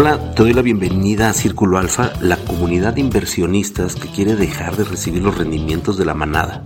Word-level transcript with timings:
Hola, 0.00 0.32
te 0.32 0.44
doy 0.44 0.52
la 0.52 0.62
bienvenida 0.62 1.28
a 1.28 1.32
Círculo 1.32 1.76
Alfa, 1.76 2.12
la 2.20 2.36
comunidad 2.36 2.94
de 2.94 3.00
inversionistas 3.00 3.96
que 3.96 4.06
quiere 4.06 4.36
dejar 4.36 4.76
de 4.76 4.84
recibir 4.84 5.24
los 5.24 5.36
rendimientos 5.36 5.98
de 5.98 6.04
la 6.04 6.14
manada. 6.14 6.62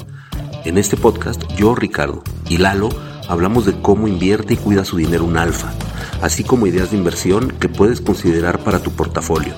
En 0.66 0.76
este 0.76 0.98
podcast, 0.98 1.42
yo, 1.56 1.74
Ricardo, 1.74 2.22
y 2.50 2.58
Lalo 2.58 2.90
hablamos 3.30 3.64
de 3.64 3.72
cómo 3.80 4.06
invierte 4.06 4.52
y 4.52 4.56
cuida 4.58 4.84
su 4.84 4.98
dinero 4.98 5.24
un 5.24 5.38
alfa, 5.38 5.72
así 6.20 6.44
como 6.44 6.66
ideas 6.66 6.90
de 6.90 6.98
inversión 6.98 7.48
que 7.52 7.70
puedes 7.70 8.02
considerar 8.02 8.58
para 8.58 8.80
tu 8.80 8.90
portafolio. 8.90 9.54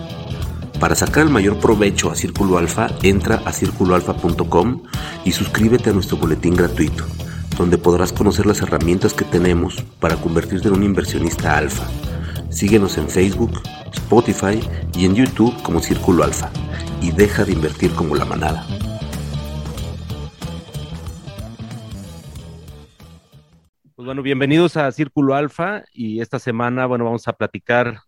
Para 0.79 0.95
sacar 0.95 1.25
el 1.25 1.33
mayor 1.33 1.59
provecho 1.59 2.12
a 2.12 2.15
Círculo 2.15 2.59
Alfa, 2.59 2.91
entra 3.02 3.43
a 3.45 3.52
circuloalfa.com 3.52 4.83
y 5.25 5.33
suscríbete 5.33 5.91
a 5.91 5.95
nuestro 5.95 6.16
boletín 6.16 6.55
gratuito, 6.55 7.05
donde 7.59 7.77
podrás 7.77 8.12
conocer 8.12 8.47
las 8.47 8.61
herramientas 8.61 9.15
que 9.15 9.25
tenemos 9.25 9.83
para 9.98 10.15
convertirte 10.15 10.69
en 10.69 10.75
un 10.75 10.84
inversionista 10.84 11.59
alfa. 11.59 11.88
Síguenos 12.55 12.99
en 12.99 13.09
Facebook, 13.09 13.51
Spotify 13.93 14.61
y 14.95 15.07
en 15.07 15.17
YouTube 15.17 15.61
como 15.65 15.81
Círculo 15.81 16.23
Alfa 16.23 16.53
y 17.03 17.11
deja 17.11 17.45
de 17.45 17.51
invertir 17.51 17.93
como 17.97 18.15
la 18.15 18.25
manada. 18.25 18.65
Pues 23.97 24.07
bueno, 24.07 24.23
bienvenidos 24.23 24.77
a 24.77 24.93
Círculo 24.93 25.35
Alfa 25.35 25.83
y 25.93 26.21
esta 26.21 26.39
semana, 26.39 26.87
bueno, 26.87 27.05
vamos 27.05 27.27
a 27.27 27.33
platicar 27.33 28.03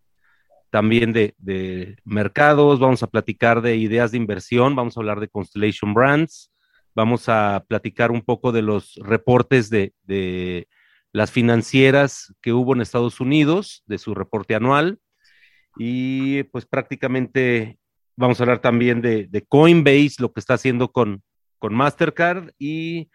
también 0.71 1.13
de, 1.13 1.97
mercados, 2.05 2.79
vamos 2.79 3.03
a 3.03 3.09
platicar 3.09 3.63
de 3.63 3.75
ideas 3.75 4.13
de 4.13 4.19
inversión, 4.19 4.77
vamos 4.77 4.97
a 4.97 5.01
hablar 5.01 5.19
de 5.19 5.27
Constellation 5.27 5.93
Brands, 5.93 6.53
vamos 6.95 7.29
a 7.29 7.65
platicar 7.67 8.13
un 8.13 8.23
poco 8.23 8.53
de 8.53 8.63
los 8.63 8.95
reportes 9.03 9.71
de, 9.71 9.93
de 10.05 10.69
las 11.17 11.31
financieras 11.31 12.35
que 12.43 12.53
hubo 12.53 12.75
en 12.75 12.83
Estados 12.83 13.21
Unidos, 13.21 13.83
de 13.87 13.97
su 13.97 14.15
reporte 14.15 14.55
anual, 14.55 14.99
y 15.79 16.43
pues 16.43 16.67
prácticamente 16.67 17.79
vamos 18.17 18.39
a 18.39 18.43
hablar 18.43 18.59
también 18.59 19.01
de, 19.01 19.47
Coinbase, 19.49 20.17
lo 20.19 20.35
que 20.35 20.41
está 20.41 20.53
haciendo 20.53 20.93
con, 20.93 21.23
con 21.59 21.75
Mastercard 21.75 22.51
y 22.59 23.09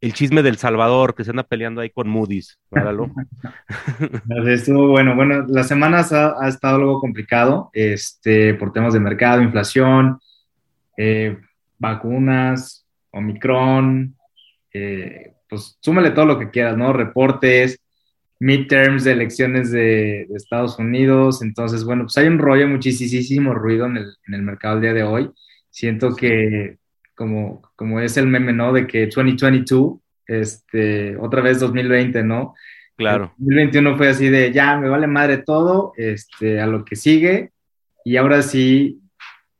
el 0.00 0.12
chisme 0.12 0.44
del 0.44 0.58
Salvador, 0.58 1.16
que 1.16 1.24
se 1.24 1.30
anda 1.30 1.42
peleando 1.42 1.80
ahí 1.80 1.90
con 1.90 2.08
Moody's. 2.08 2.60
Estuvo 4.46 4.86
bueno. 4.86 5.16
Bueno, 5.16 5.44
las 5.48 5.66
semanas 5.66 6.12
ha, 6.12 6.46
estado 6.46 6.76
algo 6.76 7.00
complicado 7.00 7.70
este, 7.72 8.54
por 8.54 8.72
temas 8.72 8.94
de 8.94 9.00
mercado, 9.00 9.42
inflación, 9.42 10.20
eh, 10.96 11.36
vacunas, 11.80 12.86
Omicron, 13.10 14.16
eh, 14.72 15.34
pues 15.52 15.76
súmale 15.82 16.12
todo 16.12 16.24
lo 16.24 16.38
que 16.38 16.48
quieras, 16.48 16.78
¿no? 16.78 16.94
Reportes, 16.94 17.78
midterms 18.40 19.04
de 19.04 19.12
elecciones 19.12 19.70
de, 19.70 20.22
Estados 20.34 20.78
Unidos. 20.78 21.42
Entonces, 21.42 21.84
bueno, 21.84 22.04
pues 22.04 22.16
hay 22.16 22.26
un 22.26 22.38
rollo, 22.38 22.66
muchísimo 22.66 23.52
ruido 23.52 23.84
en 23.84 23.98
el, 23.98 24.16
en 24.26 24.32
el 24.32 24.40
mercado 24.40 24.76
el 24.76 24.80
día 24.80 24.94
de 24.94 25.02
hoy. 25.02 25.30
Siento 25.68 26.16
que 26.16 26.78
como, 27.14 27.60
como 27.76 28.00
es 28.00 28.16
el 28.16 28.28
meme, 28.28 28.54
¿no? 28.54 28.72
De 28.72 28.86
que 28.86 29.08
2022, 29.08 29.98
este, 30.26 31.18
otra 31.18 31.42
vez 31.42 31.60
2020, 31.60 32.22
¿no? 32.22 32.54
Claro. 32.96 33.34
2021 33.36 33.98
fue 33.98 34.08
así 34.08 34.30
de, 34.30 34.52
ya, 34.52 34.78
me 34.78 34.88
vale 34.88 35.06
madre 35.06 35.36
todo, 35.36 35.92
este, 35.98 36.62
a 36.62 36.66
lo 36.66 36.82
que 36.82 36.96
sigue. 36.96 37.50
Y 38.06 38.16
ahora 38.16 38.40
sí, 38.40 39.02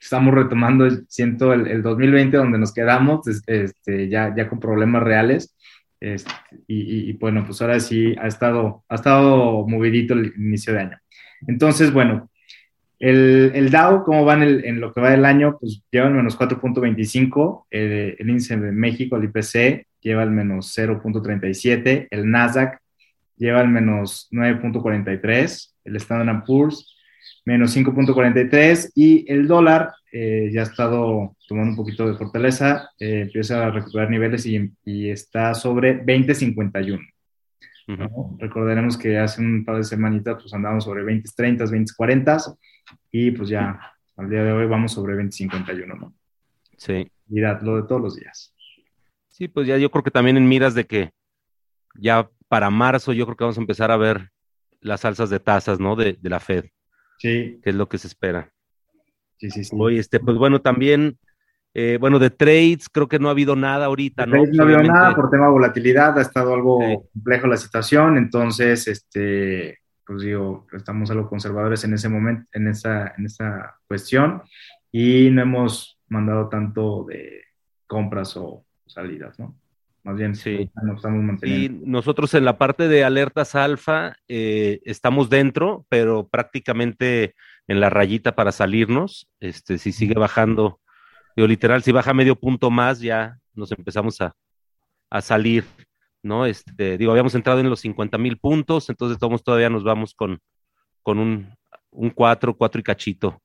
estamos 0.01 0.33
retomando, 0.33 0.89
siento, 1.07 1.53
el, 1.53 1.83
2020 1.83 2.35
donde 2.35 2.59
nos 2.59 2.73
quedamos, 2.73 3.29
este, 3.47 4.09
ya, 4.09 4.35
ya 4.35 4.49
con 4.49 4.59
problemas 4.59 5.03
reales. 5.03 5.55
Este, 6.03 6.33
y, 6.67 7.13
bueno, 7.13 7.45
pues 7.47 7.63
ahora 7.63 7.79
sí 7.79 8.13
ha 8.21 8.27
estado, 8.27 8.83
ha 8.89 8.97
estado 8.97 9.65
movidito 9.69 10.15
el 10.15 10.35
inicio 10.37 10.73
de 10.73 10.81
año. 10.81 10.99
Entonces, 11.47 11.93
bueno, 11.93 12.29
el, 12.99 13.53
el 13.55 13.71
Dow, 13.71 14.03
¿cómo 14.03 14.25
van 14.25 14.43
en, 14.43 14.81
lo 14.81 14.93
que 14.93 15.01
va 15.01 15.13
del 15.13 15.25
año? 15.25 15.57
Pues 15.61 15.81
lleva 15.93 16.09
el 16.09 16.15
menos 16.15 16.37
4.25, 16.37 17.67
el, 17.71 18.17
el 18.19 18.31
índice 18.31 18.57
de 18.57 18.73
México, 18.73 19.17
el 19.17 19.25
IPC, 19.25 19.87
lleva 20.01 20.25
el 20.25 20.33
menos 20.33 20.77
0.37, 20.77 22.09
el 22.11 22.29
Nasdaq 22.29 22.81
lleva 23.37 23.61
el 23.61 23.69
menos 23.69 24.29
9.43, 24.33 25.73
el 25.85 25.97
Standard 25.97 26.45
Poor's 26.45 26.92
menos 27.45 27.77
5.43 27.77 28.93
y 28.95 29.31
el 29.31 29.47
dólar 29.49 29.93
eh, 30.13 30.51
ya 30.53 30.61
ha 30.61 30.65
estado 30.65 31.37
tomando 31.49 31.71
un 31.71 31.77
poquito 31.77 32.07
de 32.07 32.17
fortaleza, 32.17 32.91
eh, 32.99 33.23
empieza 33.23 33.67
a 33.67 33.71
recuperar 33.71 34.11
niveles 34.11 34.47
y, 34.47 34.71
y 34.85 35.11
está 35.11 35.55
sobre 35.55 36.05
20.51. 36.05 37.01
Recordaremos 38.39 38.97
que 38.97 39.19
hace 39.19 39.41
un 39.41 39.65
par 39.65 39.77
de 39.77 39.85
semanitas 39.85 40.41
pues 40.41 40.55
andábamos 40.55 40.85
sobre 40.85 41.03
20.30, 41.03 41.69
20.40 41.69 42.57
y 43.11 43.31
pues 43.33 43.49
ya 43.49 43.93
al 44.17 44.31
día 44.31 44.45
de 44.45 44.53
hoy 44.53 44.67
vamos 44.67 44.93
sobre 44.93 45.17
20.51, 45.17 45.99
¿no? 45.99 46.15
Sí. 46.77 47.11
Mirad, 47.27 47.63
lo 47.63 47.77
de 47.77 47.89
todos 47.89 48.01
los 48.01 48.17
días. 48.17 48.55
Sí, 49.29 49.49
pues 49.49 49.67
ya 49.67 49.79
yo 49.79 49.91
creo 49.91 50.05
que 50.05 50.11
también 50.11 50.37
en 50.37 50.49
miras 50.49 50.75
de 50.75 50.87
que 50.87 51.11
ya 51.95 52.29
para 52.49 52.71
marzo 52.71 53.13
yo 53.13 53.25
creo 53.25 53.37
que 53.37 53.45
vamos 53.45 53.59
a 53.59 53.63
empezar 53.63 53.91
a 53.91 53.97
ver 53.97 54.31
las 54.81 55.05
alzas 55.05 55.31
de 55.31 55.41
tasas, 55.41 55.81
¿no? 55.81 55.97
De, 55.97 56.15
de 56.21 56.31
la 56.31 56.41
Fed. 56.41 56.67
Sí. 57.23 57.61
Que 57.63 57.71
es 57.71 57.77
lo 57.77 57.89
que 57.89 57.99
se 57.99 58.09
espera. 58.09 58.53
Sí, 59.37 59.49
sí, 59.51 59.63
sí. 59.63 59.77
Oye, 59.79 60.01
este, 60.01 60.19
pues 60.19 60.37
bueno, 60.37 60.61
también, 60.61 61.19
eh, 61.73 61.97
bueno, 62.01 62.19
de 62.19 62.31
trades 62.31 62.89
creo 62.89 63.07
que 63.07 63.21
no 63.21 63.29
ha 63.29 63.31
habido 63.31 63.55
nada 63.55 63.87
ahorita, 63.87 64.27
¿no? 64.27 64.45
no 64.45 64.63
ha 64.63 64.67
habido 64.67 64.83
nada 64.83 65.15
por 65.15 65.31
tema 65.31 65.47
de 65.47 65.53
volatilidad, 65.53 66.19
ha 66.19 66.23
estado 66.23 66.53
algo 66.53 66.81
complejo 67.13 67.47
la 67.47 67.57
situación, 67.57 68.19
entonces, 68.19 68.89
este, 68.89 69.79
pues 70.05 70.23
digo, 70.23 70.67
estamos 70.73 71.13
algo 71.13 71.29
conservadores 71.29 71.85
en 71.85 71.95
ese 71.95 72.09
momento, 72.09 72.49
en 72.55 72.67
esa, 72.67 73.15
en 73.17 73.27
esa 73.27 73.77
cuestión, 73.87 74.43
y 74.91 75.31
no 75.31 75.43
hemos 75.43 76.01
mandado 76.09 76.49
tanto 76.49 77.05
de 77.09 77.43
compras 77.87 78.37
o 78.37 78.67
salidas, 78.85 79.39
¿no? 79.39 79.62
Más 80.05 80.17
bien, 80.17 80.35
sí. 80.35 80.69
nos 80.83 80.97
estamos 80.97 81.23
manteniendo. 81.23 81.79
Sí, 81.79 81.85
nosotros 81.87 82.35
en 82.35 82.45
la 82.45 82.59
parte 82.59 82.89
de 82.89 83.05
alertas 83.05 83.55
alfa 83.55 84.17
eh, 84.27 84.81
estamos 84.85 85.31
dentro, 85.31 85.87
pero 85.89 86.29
prácticamente 86.29 87.35
en 87.69 87.81
la 87.81 87.89
rayita 87.89 88.35
para 88.35 88.51
salirnos. 88.51 89.29
Este, 89.39 89.79
si 89.79 89.93
sigue 89.93 90.15
bajando, 90.15 90.81
digo, 91.37 91.47
literal, 91.47 91.83
si 91.83 91.93
baja 91.93 92.15
medio 92.15 92.35
punto 92.35 92.71
más, 92.71 93.01
ya 93.01 93.39
nos 93.55 93.71
empezamos 93.71 94.21
a, 94.21 94.35
a 95.09 95.21
salir, 95.21 95.65
¿no? 96.23 96.47
Este, 96.47 96.99
digo, 96.99 97.13
habíamos 97.13 97.35
entrado 97.37 97.61
en 97.61 97.71
los 97.71 97.81
50 97.81 98.19
mil 98.19 98.39
puntos, 98.39 98.91
entonces 98.91 99.19
todos 99.19 99.45
todavía 99.45 99.71
nos 99.71 99.85
vamos 99.85 100.15
con, 100.15 100.41
con 101.03 101.21
un, 101.21 101.55
un 101.91 102.11
4, 102.11 102.57
4 102.57 102.81
y 102.81 102.83
cachito. 102.83 103.41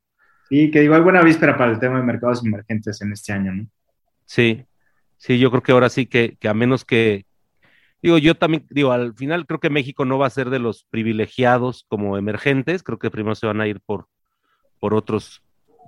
Sí, 0.49 0.71
que 0.71 0.79
digo, 0.79 0.95
hay 0.95 1.01
buena 1.01 1.21
víspera 1.21 1.55
para 1.55 1.71
el 1.71 1.79
tema 1.79 1.97
de 1.97 2.03
mercados 2.03 2.43
emergentes 2.43 3.01
en 3.01 3.11
este 3.11 3.33
año, 3.33 3.53
¿no? 3.53 3.67
Sí, 4.25 4.65
Sí, 5.17 5.39
yo 5.39 5.49
creo 5.49 5.63
que 5.63 5.71
ahora 5.71 5.89
sí 5.89 6.05
que, 6.05 6.37
a 6.47 6.53
menos 6.53 6.85
que, 6.85 7.25
digo, 8.01 8.17
yo 8.17 8.35
también, 8.35 8.65
digo, 8.69 8.91
al 8.91 9.15
final 9.15 9.45
creo 9.45 9.59
que 9.59 9.69
México 9.69 10.05
no 10.05 10.17
va 10.17 10.27
a 10.27 10.31
ser 10.31 10.49
de 10.49 10.59
los 10.59 10.85
privilegiados 10.85 11.85
como 11.87 12.17
emergentes, 12.17 12.83
creo 12.83 12.99
que 12.99 13.11
primero 13.11 13.35
se 13.35 13.47
van 13.47 13.59
a 13.59 13.67
ir 13.67 13.81
por, 13.81 14.07
por 14.79 14.93
otros, 14.93 15.41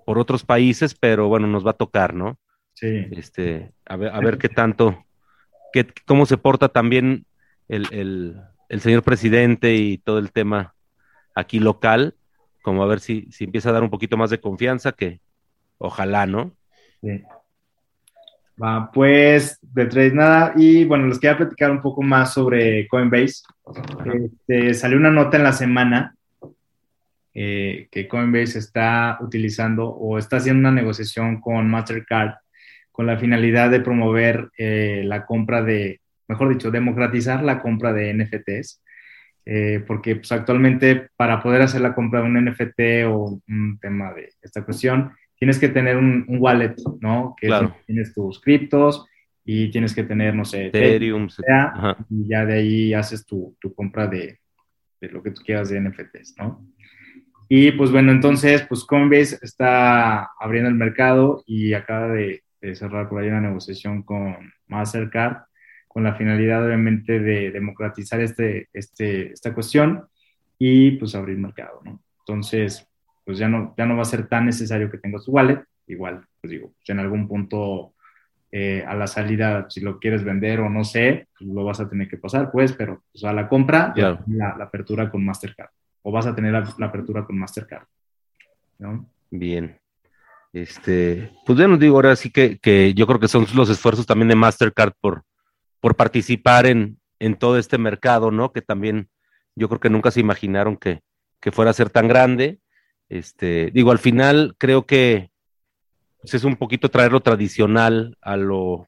por 0.05 0.17
otros 0.17 0.43
países, 0.43 0.95
pero 0.95 1.27
bueno, 1.27 1.47
nos 1.47 1.65
va 1.65 1.71
a 1.71 1.77
tocar, 1.77 2.13
¿no? 2.13 2.37
Sí. 2.73 3.07
Este, 3.11 3.71
a 3.85 3.97
ver, 3.97 4.13
a 4.13 4.19
ver 4.19 4.37
qué 4.37 4.49
tanto, 4.49 5.05
qué, 5.71 5.87
cómo 6.05 6.25
se 6.25 6.37
porta 6.37 6.69
también 6.69 7.25
el, 7.67 7.87
el, 7.91 8.41
el 8.69 8.81
señor 8.81 9.03
presidente 9.03 9.75
y 9.75 9.99
todo 9.99 10.17
el 10.17 10.31
tema 10.31 10.73
aquí 11.35 11.59
local, 11.59 12.15
como 12.63 12.83
a 12.83 12.87
ver 12.87 12.99
si, 12.99 13.31
si 13.31 13.43
empieza 13.43 13.69
a 13.69 13.73
dar 13.73 13.83
un 13.83 13.89
poquito 13.89 14.17
más 14.17 14.29
de 14.29 14.41
confianza, 14.41 14.91
que 14.91 15.21
ojalá, 15.77 16.25
¿no? 16.25 16.55
Sí. 17.01 17.21
Va, 18.61 18.91
pues 18.91 19.57
de 19.61 19.85
trade 19.85 20.11
nada. 20.11 20.53
Y 20.55 20.83
bueno, 20.85 21.07
les 21.07 21.19
quería 21.19 21.37
platicar 21.37 21.71
un 21.71 21.81
poco 21.81 22.01
más 22.01 22.33
sobre 22.33 22.87
Coinbase. 22.87 23.43
Este, 24.13 24.73
salió 24.73 24.97
una 24.97 25.11
nota 25.11 25.37
en 25.37 25.43
la 25.43 25.53
semana 25.53 26.15
eh, 27.33 27.87
que 27.89 28.07
Coinbase 28.07 28.59
está 28.59 29.17
utilizando 29.21 29.87
o 29.87 30.17
está 30.17 30.37
haciendo 30.37 30.59
una 30.59 30.81
negociación 30.81 31.39
con 31.39 31.69
Mastercard 31.69 32.33
con 32.91 33.05
la 33.05 33.17
finalidad 33.17 33.69
de 33.69 33.79
promover 33.79 34.49
eh, 34.57 35.03
la 35.05 35.25
compra 35.25 35.63
de, 35.63 36.01
mejor 36.27 36.49
dicho, 36.49 36.69
democratizar 36.69 37.41
la 37.43 37.61
compra 37.61 37.93
de 37.93 38.13
NFTs. 38.13 38.81
Eh, 39.45 39.83
porque 39.87 40.17
pues, 40.17 40.31
actualmente 40.33 41.09
para 41.15 41.41
poder 41.41 41.61
hacer 41.61 41.79
la 41.81 41.95
compra 41.95 42.21
de 42.21 42.27
un 42.27 42.45
NFT 42.45 43.07
o 43.07 43.41
un 43.47 43.79
tema 43.79 44.13
de 44.13 44.33
esta 44.41 44.63
cuestión, 44.65 45.13
tienes 45.39 45.57
que 45.57 45.69
tener 45.69 45.97
un, 45.97 46.25
wallet, 46.27 46.75
¿no? 46.99 47.35
Que 47.39 47.49
tienes 47.85 48.13
tus 48.13 48.39
criptos 48.41 49.05
y 49.45 49.71
tienes 49.71 49.95
que 49.95 50.03
tener, 50.03 50.35
no 50.35 50.45
sé, 50.45 50.67
Ethereum, 50.67 51.27
y 52.09 52.27
ya 52.27 52.45
de 52.45 52.53
ahí 52.53 52.93
haces 52.93 53.25
tu, 53.25 53.55
compra 53.75 54.05
de, 54.07 54.39
lo 55.01 55.23
que 55.23 55.31
tú 55.31 55.41
quieras 55.43 55.69
de 55.69 55.79
NFTs, 55.79 56.35
¿no? 56.37 56.67
Y 57.47 57.71
pues 57.71 57.91
bueno, 57.91 58.11
entonces, 58.11 58.61
pues 58.63 58.83
Coinbase 58.83 59.39
está 59.41 60.29
abriendo 60.39 60.69
el 60.69 60.75
mercado 60.75 61.43
y 61.47 61.73
acaba 61.73 62.09
de, 62.09 62.43
cerrar 62.73 63.07
por 63.07 63.21
ahí 63.21 63.29
una 63.29 63.41
negociación 63.41 64.03
con 64.03 64.51
Mastercard 64.67 65.43
con 65.87 66.03
la 66.03 66.13
finalidad 66.13 66.65
obviamente 66.65 67.19
de 67.19 67.51
democratizar 67.51 68.19
este, 68.19 68.67
este, 68.73 69.31
esta 69.31 69.53
cuestión 69.53 70.05
y 70.59 70.91
pues 70.91 71.15
abrir 71.15 71.37
mercado, 71.37 71.81
¿no? 71.83 72.03
Entonces, 72.19 72.88
pues 73.29 73.37
ya 73.37 73.47
no, 73.47 73.75
ya 73.77 73.85
no 73.85 73.95
va 73.95 74.01
a 74.01 74.05
ser 74.05 74.27
tan 74.27 74.47
necesario 74.47 74.89
que 74.89 74.97
tengas 74.97 75.23
tu 75.23 75.31
wallet. 75.31 75.63
Igual, 75.85 76.25
pues 76.41 76.49
digo, 76.49 76.73
pues 76.75 76.89
en 76.89 76.97
algún 76.97 77.27
punto 77.27 77.93
eh, 78.51 78.83
a 78.87 78.95
la 78.95 79.05
salida, 79.05 79.67
si 79.69 79.81
lo 79.81 79.99
quieres 79.99 80.23
vender 80.23 80.61
o 80.61 80.67
no 80.67 80.83
sé, 80.83 81.27
pues 81.37 81.47
lo 81.47 81.63
vas 81.63 81.79
a 81.79 81.87
tener 81.87 82.09
que 82.09 82.17
pasar, 82.17 82.49
pues, 82.49 82.73
pero 82.73 83.03
pues, 83.11 83.23
a 83.23 83.31
la 83.31 83.47
compra, 83.47 83.93
la, 83.95 84.19
la, 84.25 84.63
apertura 84.63 85.11
con 85.11 85.23
Mastercard. 85.23 85.69
O 86.01 86.11
vas 86.11 86.25
a 86.25 86.33
tener 86.33 86.53
la, 86.53 86.73
la 86.79 86.87
apertura 86.87 87.23
con 87.23 87.37
Mastercard. 87.37 87.83
¿no? 88.79 89.07
Bien. 89.29 89.79
Este, 90.51 91.31
pues 91.45 91.59
ya 91.59 91.67
nos 91.67 91.79
digo, 91.79 91.97
ahora 91.97 92.15
sí 92.15 92.31
que, 92.31 92.57
que, 92.57 92.95
yo 92.95 93.05
creo 93.05 93.19
que 93.19 93.27
son 93.27 93.45
los 93.53 93.69
esfuerzos 93.69 94.07
también 94.07 94.29
de 94.29 94.35
Mastercard 94.35 94.93
por, 94.99 95.21
por 95.79 95.95
participar 95.95 96.65
en, 96.65 96.99
en 97.19 97.35
todo 97.35 97.59
este 97.59 97.77
mercado, 97.77 98.31
¿no? 98.31 98.51
Que 98.51 98.63
también 98.63 99.07
yo 99.53 99.69
creo 99.69 99.79
que 99.79 99.91
nunca 99.91 100.09
se 100.09 100.19
imaginaron 100.19 100.77
que, 100.77 101.01
que 101.39 101.51
fuera 101.51 101.69
a 101.69 101.75
ser 101.75 101.91
tan 101.91 102.07
grande. 102.07 102.58
Este, 103.09 103.71
digo, 103.73 103.91
al 103.91 103.99
final 103.99 104.55
creo 104.57 104.85
que 104.85 105.31
pues, 106.21 106.35
es 106.35 106.43
un 106.43 106.55
poquito 106.55 106.89
traer 106.89 107.11
lo 107.11 107.21
tradicional 107.21 108.17
a 108.21 108.37
lo 108.37 108.87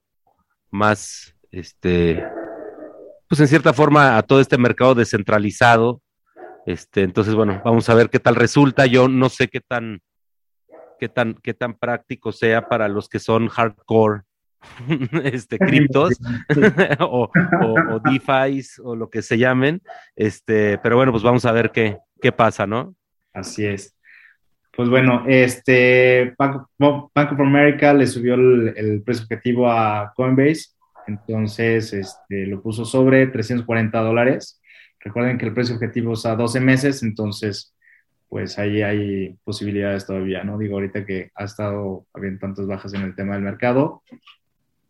más, 0.70 1.36
este, 1.52 2.24
pues 3.28 3.42
en 3.42 3.48
cierta 3.48 3.74
forma 3.74 4.18
a 4.18 4.24
todo 4.24 4.40
este 4.40 4.58
mercado 4.58 4.96
descentralizado. 4.96 6.02
Este, 6.66 7.02
entonces, 7.02 7.34
bueno, 7.34 7.62
vamos 7.66 7.90
a 7.90 7.96
ver 7.96 8.10
qué 8.10 8.20
tal 8.20 8.36
resulta. 8.36 8.86
Yo 8.86 9.08
no 9.08 9.30
sé 9.30 9.48
qué 9.48 9.60
tan, 9.60 10.02
qué 11.00 11.10
tan, 11.10 11.34
qué 11.36 11.54
tan 11.56 11.74
práctico 11.74 12.32
sea 12.32 12.70
para 12.70 12.88
los 12.88 13.10
que 13.10 13.20
son 13.20 13.48
hardcore 13.48 14.22
este, 15.24 15.58
criptos 15.58 16.20
o, 17.00 17.28
o, 17.90 18.00
DeFi 18.00 18.62
o 18.84 18.96
lo 18.96 19.10
que 19.10 19.24
se 19.24 19.38
llamen. 19.40 19.82
Este, 20.16 20.78
pero 20.78 20.98
bueno, 20.98 21.12
pues 21.12 21.24
vamos 21.24 21.46
a 21.46 21.52
ver 21.52 21.72
qué, 21.72 21.98
qué 22.22 22.32
pasa, 22.32 22.68
¿no? 22.68 22.96
Así 23.34 23.66
es. 23.66 23.96
Pues 24.74 24.90
bueno, 24.90 25.26
este 25.28 26.34
Bank, 26.38 26.68
of 26.80 27.40
America 27.40 27.94
le 27.94 28.08
subió 28.08 28.36
el, 28.36 29.02
precio 29.04 29.24
objetivo 29.24 29.70
a 29.70 30.14
Coinbase, 30.16 30.70
entonces 31.08 31.92
este, 31.92 32.48
lo 32.48 32.62
puso 32.62 32.86
sobre 32.86 33.28
340 33.28 34.00
dólares. 34.00 34.62
Recuerden 35.00 35.38
que 35.38 35.46
el 35.46 35.54
precio 35.54 35.76
objetivo 35.76 36.14
es 36.14 36.26
a 36.26 36.36
12 36.36 36.60
meses, 36.62 37.04
entonces 37.04 37.76
pues 38.30 38.58
ahí 38.58 38.82
hay 38.82 39.36
posibilidades 39.44 40.08
todavía, 40.08 40.42
¿no? 40.46 40.58
Digo, 40.58 40.76
ahorita 40.76 41.06
que 41.06 41.32
ha 41.36 41.44
estado 41.44 42.06
habiendo 42.14 42.40
tantas 42.40 42.66
bajas 42.66 42.94
en 42.94 43.02
el 43.02 43.14
tema 43.14 43.34
del 43.34 43.44
mercado, 43.44 44.04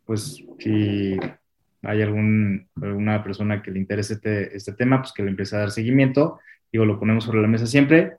pues 0.06 0.44
si 0.60 1.18
hay 1.82 2.02
alguna 2.02 3.24
persona 3.24 3.60
que 3.60 3.72
le 3.72 3.80
interese 3.80 4.14
este, 4.14 4.56
este 4.56 4.72
tema, 4.74 5.00
pues 5.00 5.12
que 5.12 5.24
le 5.24 5.30
empiece 5.30 5.56
a 5.56 5.60
dar 5.60 5.72
seguimiento. 5.72 6.38
Digo, 6.70 6.84
lo 6.84 7.00
ponemos 7.00 7.24
sobre 7.24 7.42
la 7.42 7.48
mesa 7.48 7.66
siempre. 7.66 8.18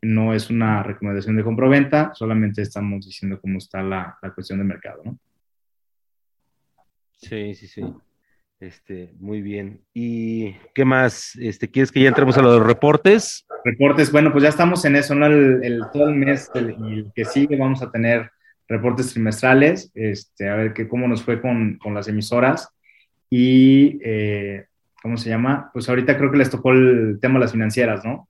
No 0.00 0.32
es 0.32 0.50
una 0.50 0.82
recomendación 0.82 1.36
de 1.36 1.44
compra-venta, 1.44 2.12
solamente 2.14 2.62
estamos 2.62 3.06
diciendo 3.06 3.40
cómo 3.40 3.58
está 3.58 3.82
la, 3.82 4.16
la 4.22 4.30
cuestión 4.30 4.58
de 4.58 4.64
mercado, 4.64 5.02
¿no? 5.04 5.18
Sí, 7.16 7.54
sí, 7.54 7.66
sí. 7.66 7.82
Este, 8.60 9.14
muy 9.18 9.40
bien. 9.40 9.80
¿Y 9.94 10.52
qué 10.74 10.84
más? 10.84 11.36
Este, 11.36 11.70
¿Quieres 11.70 11.92
que 11.92 12.00
ya 12.00 12.08
entremos 12.08 12.36
a 12.38 12.42
los 12.42 12.64
reportes? 12.64 13.46
Reportes, 13.64 14.10
bueno, 14.10 14.32
pues 14.32 14.42
ya 14.42 14.48
estamos 14.48 14.84
en 14.84 14.96
eso, 14.96 15.14
¿no? 15.14 15.26
El, 15.26 15.62
el 15.62 15.82
todo 15.92 16.08
el 16.08 16.16
mes 16.16 16.50
el, 16.54 16.70
el 16.70 17.12
que 17.14 17.24
sigue 17.24 17.56
vamos 17.56 17.82
a 17.82 17.90
tener 17.90 18.30
reportes 18.68 19.12
trimestrales, 19.12 19.90
este, 19.94 20.48
a 20.48 20.56
ver 20.56 20.74
qué 20.74 20.88
cómo 20.88 21.08
nos 21.08 21.22
fue 21.22 21.40
con, 21.40 21.78
con 21.78 21.94
las 21.94 22.06
emisoras 22.08 22.68
y, 23.30 23.98
eh, 24.02 24.66
¿cómo 25.02 25.16
se 25.16 25.30
llama? 25.30 25.70
Pues 25.72 25.88
ahorita 25.88 26.16
creo 26.18 26.30
que 26.30 26.38
les 26.38 26.50
tocó 26.50 26.72
el 26.72 27.18
tema 27.20 27.34
de 27.34 27.40
las 27.40 27.52
financieras, 27.52 28.04
¿no? 28.04 28.28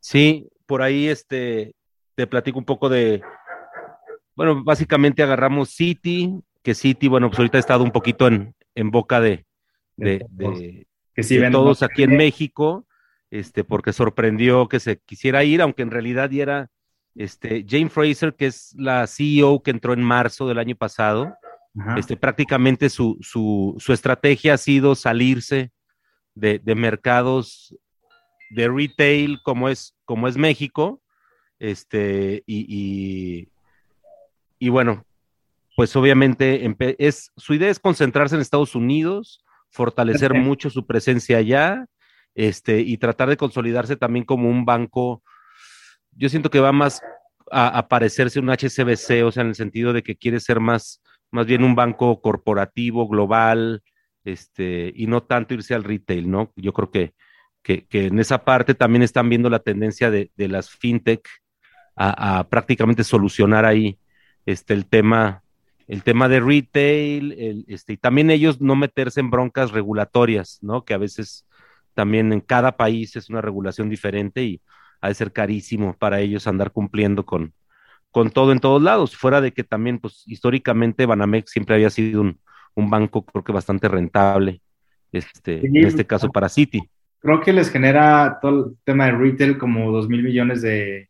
Sí, 0.00 0.48
por 0.66 0.82
ahí 0.82 1.08
este, 1.08 1.74
te 2.14 2.26
platico 2.26 2.58
un 2.58 2.64
poco 2.64 2.88
de, 2.88 3.22
bueno, 4.34 4.62
básicamente 4.62 5.22
agarramos 5.22 5.70
City, 5.70 6.40
que 6.62 6.74
City, 6.74 7.08
bueno, 7.08 7.28
pues 7.28 7.38
ahorita 7.38 7.58
ha 7.58 7.60
estado 7.60 7.84
un 7.84 7.90
poquito 7.90 8.28
en, 8.28 8.54
en 8.74 8.90
boca 8.90 9.20
de, 9.20 9.46
de, 9.96 10.24
de, 10.30 10.86
que 11.14 11.22
sí 11.22 11.38
de 11.38 11.50
todos 11.50 11.82
aquí 11.82 12.04
en 12.04 12.16
México, 12.16 12.86
este, 13.30 13.64
porque 13.64 13.92
sorprendió 13.92 14.68
que 14.68 14.80
se 14.80 14.98
quisiera 14.98 15.44
ir, 15.44 15.60
aunque 15.60 15.82
en 15.82 15.90
realidad 15.90 16.30
ya 16.30 16.42
era 16.42 16.70
este, 17.14 17.66
Jane 17.68 17.90
Fraser, 17.90 18.34
que 18.34 18.46
es 18.46 18.74
la 18.78 19.06
CEO 19.06 19.62
que 19.62 19.72
entró 19.72 19.92
en 19.92 20.02
marzo 20.02 20.46
del 20.46 20.58
año 20.58 20.76
pasado, 20.76 21.34
este, 21.96 22.16
prácticamente 22.16 22.90
su, 22.90 23.18
su, 23.20 23.76
su, 23.78 23.92
estrategia 23.92 24.54
ha 24.54 24.58
sido 24.58 24.94
salirse 24.94 25.70
de, 26.34 26.58
de, 26.58 26.74
mercados 26.74 27.76
de 28.50 28.68
retail 28.68 29.40
como 29.42 29.68
es, 29.68 29.94
como 30.04 30.28
es 30.28 30.36
México, 30.36 31.02
este, 31.58 32.42
y, 32.46 32.66
y, 32.68 33.48
y 34.58 34.68
bueno, 34.68 35.04
pues 35.76 35.94
obviamente 35.96 36.74
es, 36.98 37.32
su 37.36 37.54
idea 37.54 37.70
es 37.70 37.78
concentrarse 37.78 38.34
en 38.34 38.40
Estados 38.40 38.74
Unidos, 38.74 39.44
fortalecer 39.70 40.34
mucho 40.34 40.70
su 40.70 40.86
presencia 40.86 41.38
allá, 41.38 41.86
este, 42.34 42.80
y 42.80 42.98
tratar 42.98 43.28
de 43.28 43.36
consolidarse 43.36 43.96
también 43.96 44.24
como 44.24 44.48
un 44.48 44.64
banco 44.64 45.22
yo 46.18 46.28
siento 46.28 46.50
que 46.50 46.60
va 46.60 46.72
más 46.72 47.00
a, 47.50 47.88
parecerse 47.88 48.40
un 48.40 48.50
HCBC, 48.50 49.24
o 49.24 49.32
sea, 49.32 49.42
en 49.42 49.48
el 49.48 49.54
sentido 49.54 49.92
de 49.92 50.02
que 50.02 50.16
quiere 50.16 50.40
ser 50.40 50.60
más, 50.60 51.00
más 51.30 51.46
bien 51.46 51.64
un 51.64 51.74
banco 51.74 52.20
corporativo, 52.20 53.08
global, 53.08 53.82
este, 54.24 54.92
y 54.94 55.06
no 55.06 55.22
tanto 55.22 55.54
irse 55.54 55.74
al 55.74 55.84
retail, 55.84 56.30
¿no? 56.30 56.52
Yo 56.56 56.72
creo 56.72 56.90
que, 56.90 57.14
que, 57.62 57.86
en 57.90 58.18
esa 58.18 58.44
parte 58.44 58.74
también 58.74 59.02
están 59.02 59.28
viendo 59.28 59.50
la 59.50 59.58
tendencia 59.58 60.10
de, 60.10 60.30
de 60.36 60.48
las 60.48 60.70
fintech 60.70 61.28
a, 61.96 62.46
prácticamente 62.48 63.04
solucionar 63.04 63.64
ahí 63.64 63.98
este, 64.46 64.72
el 64.72 64.86
tema, 64.86 65.42
el 65.88 66.02
tema 66.02 66.28
de 66.28 66.40
retail, 66.40 67.32
el, 67.32 67.64
este, 67.68 67.94
y 67.94 67.96
también 67.96 68.30
ellos 68.30 68.60
no 68.60 68.76
meterse 68.76 69.20
en 69.20 69.30
broncas 69.30 69.72
regulatorias, 69.72 70.58
¿no? 70.62 70.84
Que 70.84 70.94
a 70.94 70.98
veces 70.98 71.46
también 71.94 72.32
en 72.32 72.40
cada 72.40 72.76
país 72.76 73.16
es 73.16 73.28
una 73.30 73.40
regulación 73.40 73.90
diferente 73.90 74.44
y 74.44 74.62
ha 75.00 75.08
de 75.08 75.14
ser 75.14 75.32
carísimo 75.32 75.96
para 75.96 76.20
ellos 76.20 76.46
andar 76.46 76.70
cumpliendo 76.70 77.26
con, 77.26 77.52
con 78.10 78.30
todo 78.30 78.52
en 78.52 78.60
todos 78.60 78.80
lados, 78.80 79.16
fuera 79.16 79.40
de 79.40 79.52
que 79.52 79.64
también, 79.64 79.98
pues 79.98 80.22
históricamente 80.26 81.06
Banamex 81.06 81.50
siempre 81.50 81.74
había 81.74 81.90
sido 81.90 82.20
un, 82.20 82.40
un 82.74 82.90
banco, 82.90 83.24
creo 83.24 83.44
que 83.44 83.52
bastante 83.52 83.88
rentable, 83.88 84.62
este, 85.12 85.66
en 85.66 85.84
este 85.84 86.06
caso 86.06 86.30
para 86.30 86.48
Citi. 86.48 86.88
Creo 87.20 87.40
que 87.40 87.52
les 87.52 87.70
genera 87.70 88.38
todo 88.40 88.66
el 88.66 88.76
tema 88.84 89.06
de 89.06 89.12
retail 89.12 89.58
como 89.58 89.90
dos 89.90 90.08
mil 90.08 90.22
millones 90.22 90.62
de 90.62 91.08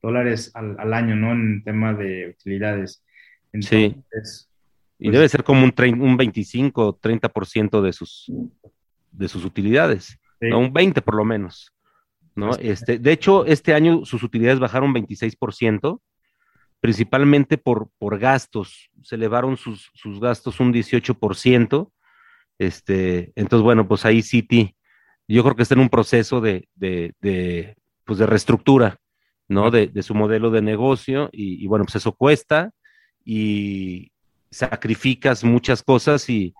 dólares 0.00 0.50
al, 0.54 0.76
al, 0.78 0.94
año, 0.94 1.14
¿no? 1.14 1.32
En 1.32 1.62
tema 1.62 1.94
de 1.94 2.30
utilidades. 2.30 3.04
Entonces, 3.52 3.92
sí. 3.92 4.48
Y 4.98 5.06
pues, 5.06 5.14
debe 5.14 5.28
ser 5.28 5.44
como 5.44 5.64
un, 5.64 5.74
un 6.00 6.16
25 6.16 7.00
30% 7.00 7.82
de 7.82 7.92
sus, 7.92 8.32
de 9.10 9.28
sus 9.28 9.44
utilidades, 9.44 10.18
sí. 10.40 10.48
¿no? 10.48 10.60
un 10.60 10.72
20 10.72 11.02
por 11.02 11.16
lo 11.16 11.24
menos. 11.24 11.72
¿no? 12.34 12.56
Este, 12.56 12.98
de 12.98 13.12
hecho, 13.12 13.44
este 13.44 13.74
año 13.74 14.04
sus 14.04 14.22
utilidades 14.22 14.58
bajaron 14.58 14.94
26%, 14.94 16.00
principalmente 16.80 17.58
por, 17.58 17.90
por 17.98 18.18
gastos, 18.18 18.90
se 19.02 19.16
elevaron 19.16 19.56
sus, 19.56 19.90
sus 19.94 20.20
gastos 20.20 20.60
un 20.60 20.72
18%. 20.72 21.90
Este, 22.58 23.32
entonces, 23.34 23.62
bueno, 23.62 23.86
pues 23.86 24.04
ahí 24.04 24.22
City, 24.22 24.76
yo 25.28 25.42
creo 25.42 25.56
que 25.56 25.62
está 25.62 25.74
en 25.74 25.80
un 25.80 25.88
proceso 25.88 26.40
de, 26.40 26.68
de, 26.74 27.76
pues 28.04 28.18
de 28.18 28.26
reestructura, 28.26 28.98
¿no? 29.48 29.70
De, 29.70 29.86
de, 29.86 30.02
su 30.02 30.14
modelo 30.14 30.50
de 30.50 30.62
negocio 30.62 31.30
y, 31.32 31.62
y, 31.62 31.66
bueno, 31.66 31.84
pues 31.84 31.96
eso 31.96 32.12
cuesta 32.12 32.70
y 33.24 34.12
sacrificas 34.50 35.44
muchas 35.44 35.82
cosas 35.82 36.28
y 36.28 36.54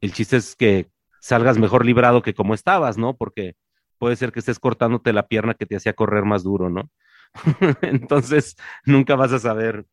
el 0.00 0.12
chiste 0.12 0.36
es 0.36 0.56
que 0.56 0.88
salgas 1.20 1.58
mejor 1.58 1.86
librado 1.86 2.22
que 2.22 2.34
como 2.34 2.54
estabas, 2.54 2.98
¿no? 2.98 3.16
Porque 3.16 3.56
puede 3.98 4.16
ser 4.16 4.32
que 4.32 4.40
estés 4.40 4.58
cortándote 4.58 5.12
la 5.12 5.26
pierna 5.26 5.54
que 5.54 5.66
te 5.66 5.76
hacía 5.76 5.94
correr 5.94 6.24
más 6.24 6.42
duro, 6.42 6.68
¿no? 6.68 6.90
Entonces, 7.82 8.56
nunca 8.84 9.16
vas 9.16 9.32
a 9.32 9.38
saber 9.38 9.86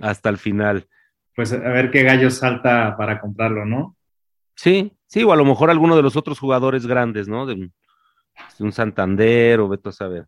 hasta 0.00 0.30
el 0.30 0.38
final. 0.38 0.88
Pues 1.36 1.52
a 1.52 1.58
ver 1.58 1.90
qué 1.90 2.02
gallo 2.02 2.30
salta 2.30 2.96
para 2.96 3.20
comprarlo, 3.20 3.64
¿no? 3.64 3.96
Sí, 4.54 4.92
sí, 5.06 5.24
o 5.24 5.32
a 5.32 5.36
lo 5.36 5.44
mejor 5.44 5.70
alguno 5.70 5.96
de 5.96 6.02
los 6.02 6.16
otros 6.16 6.38
jugadores 6.38 6.86
grandes, 6.86 7.28
¿no? 7.28 7.46
De 7.46 7.54
un, 7.54 7.72
de 8.58 8.64
un 8.64 8.72
Santander 8.72 9.60
o 9.60 9.68
veto 9.68 9.90
a 9.90 9.92
saber. 9.92 10.26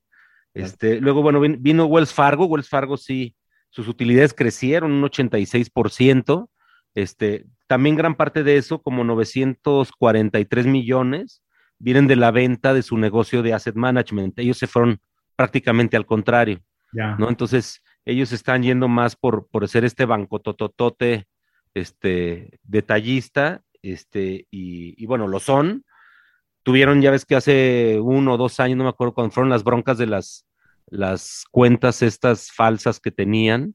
Este, 0.54 1.00
luego, 1.00 1.22
bueno, 1.22 1.40
vino 1.40 1.84
Wells 1.84 2.14
Fargo, 2.14 2.46
Wells 2.46 2.68
Fargo 2.68 2.96
sí, 2.96 3.36
sus 3.68 3.88
utilidades 3.88 4.32
crecieron 4.32 4.90
un 4.92 5.02
86%, 5.02 6.48
este, 6.94 7.44
también 7.66 7.94
gran 7.94 8.14
parte 8.14 8.42
de 8.42 8.56
eso, 8.56 8.80
como 8.80 9.04
943 9.04 10.66
millones, 10.66 11.42
vienen 11.78 12.06
de 12.06 12.16
la 12.16 12.30
venta 12.30 12.72
de 12.72 12.82
su 12.82 12.96
negocio 12.96 13.42
de 13.42 13.52
asset 13.52 13.74
management. 13.74 14.38
Ellos 14.38 14.56
se 14.56 14.66
fueron 14.66 14.98
prácticamente 15.36 15.96
al 15.98 16.06
contrario, 16.06 16.60
yeah. 16.92 17.16
¿no? 17.18 17.28
Entonces, 17.28 17.82
ellos 18.06 18.32
están 18.32 18.62
yendo 18.62 18.88
más 18.88 19.14
por, 19.14 19.48
por 19.48 19.68
ser 19.68 19.84
este 19.84 20.06
banco 20.06 20.40
tototote, 20.40 21.26
este, 21.74 22.58
detallista, 22.62 23.62
este, 23.92 24.46
y, 24.50 25.02
y, 25.02 25.06
bueno, 25.06 25.28
lo 25.28 25.40
son, 25.40 25.84
tuvieron, 26.62 27.00
ya 27.00 27.10
ves 27.10 27.24
que 27.24 27.36
hace 27.36 27.98
uno 28.00 28.34
o 28.34 28.36
dos 28.36 28.58
años, 28.60 28.76
no 28.76 28.84
me 28.84 28.90
acuerdo 28.90 29.14
cuando 29.14 29.32
fueron 29.32 29.50
las 29.50 29.64
broncas 29.64 29.98
de 29.98 30.06
las, 30.06 30.46
las 30.86 31.44
cuentas 31.50 32.02
estas 32.02 32.50
falsas 32.52 33.00
que 33.00 33.10
tenían, 33.10 33.74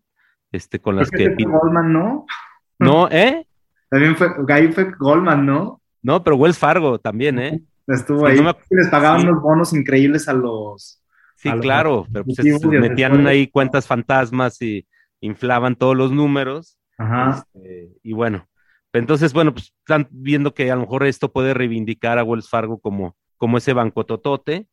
este, 0.52 0.80
con 0.80 0.96
las 0.96 1.10
que... 1.10 1.36
Goldman, 1.40 1.94
¿no? 1.94 2.26
No, 2.80 3.08
¿eh? 3.12 3.46
También 3.90 4.16
fue, 4.16 4.30
ahí 4.50 4.72
fue 4.72 4.92
Goldman, 4.98 5.46
¿no? 5.46 5.82
No, 6.02 6.24
pero 6.24 6.36
Wells 6.36 6.58
Fargo 6.58 6.98
también, 6.98 7.38
¿eh? 7.38 7.62
Estuvo 7.86 8.26
ahí. 8.26 8.40
Les 8.72 8.88
pagaban 8.90 9.28
unos 9.28 9.40
bonos 9.40 9.74
increíbles 9.74 10.28
a 10.28 10.34
los... 10.34 11.00
Sí, 11.36 11.52
claro, 11.60 12.08
pero 12.12 12.26
pues 12.26 12.40
metían 12.66 13.28
ahí 13.28 13.48
cuentas 13.48 13.86
fantasmas 13.86 14.60
y 14.64 14.88
inflaban 15.20 15.76
todos 15.76 15.96
los 15.96 16.12
números. 16.12 16.80
Ajá. 16.98 17.46
Este, 17.54 17.92
y 18.04 18.14
bueno, 18.14 18.48
entonces, 18.94 19.34
bueno, 19.34 19.54
pues 19.54 19.74
están 19.80 20.08
viendo 20.12 20.54
que 20.54 20.70
a 20.70 20.76
lo 20.76 20.82
mejor 20.82 21.06
esto 21.06 21.32
puede 21.32 21.54
reivindicar 21.54 22.20
a 22.20 22.24
Wells 22.24 22.50
Fargo 22.50 22.80
como, 22.80 23.16
como 23.38 23.58
ese 23.58 23.74
banco 23.74 24.06
totote. 24.06 24.68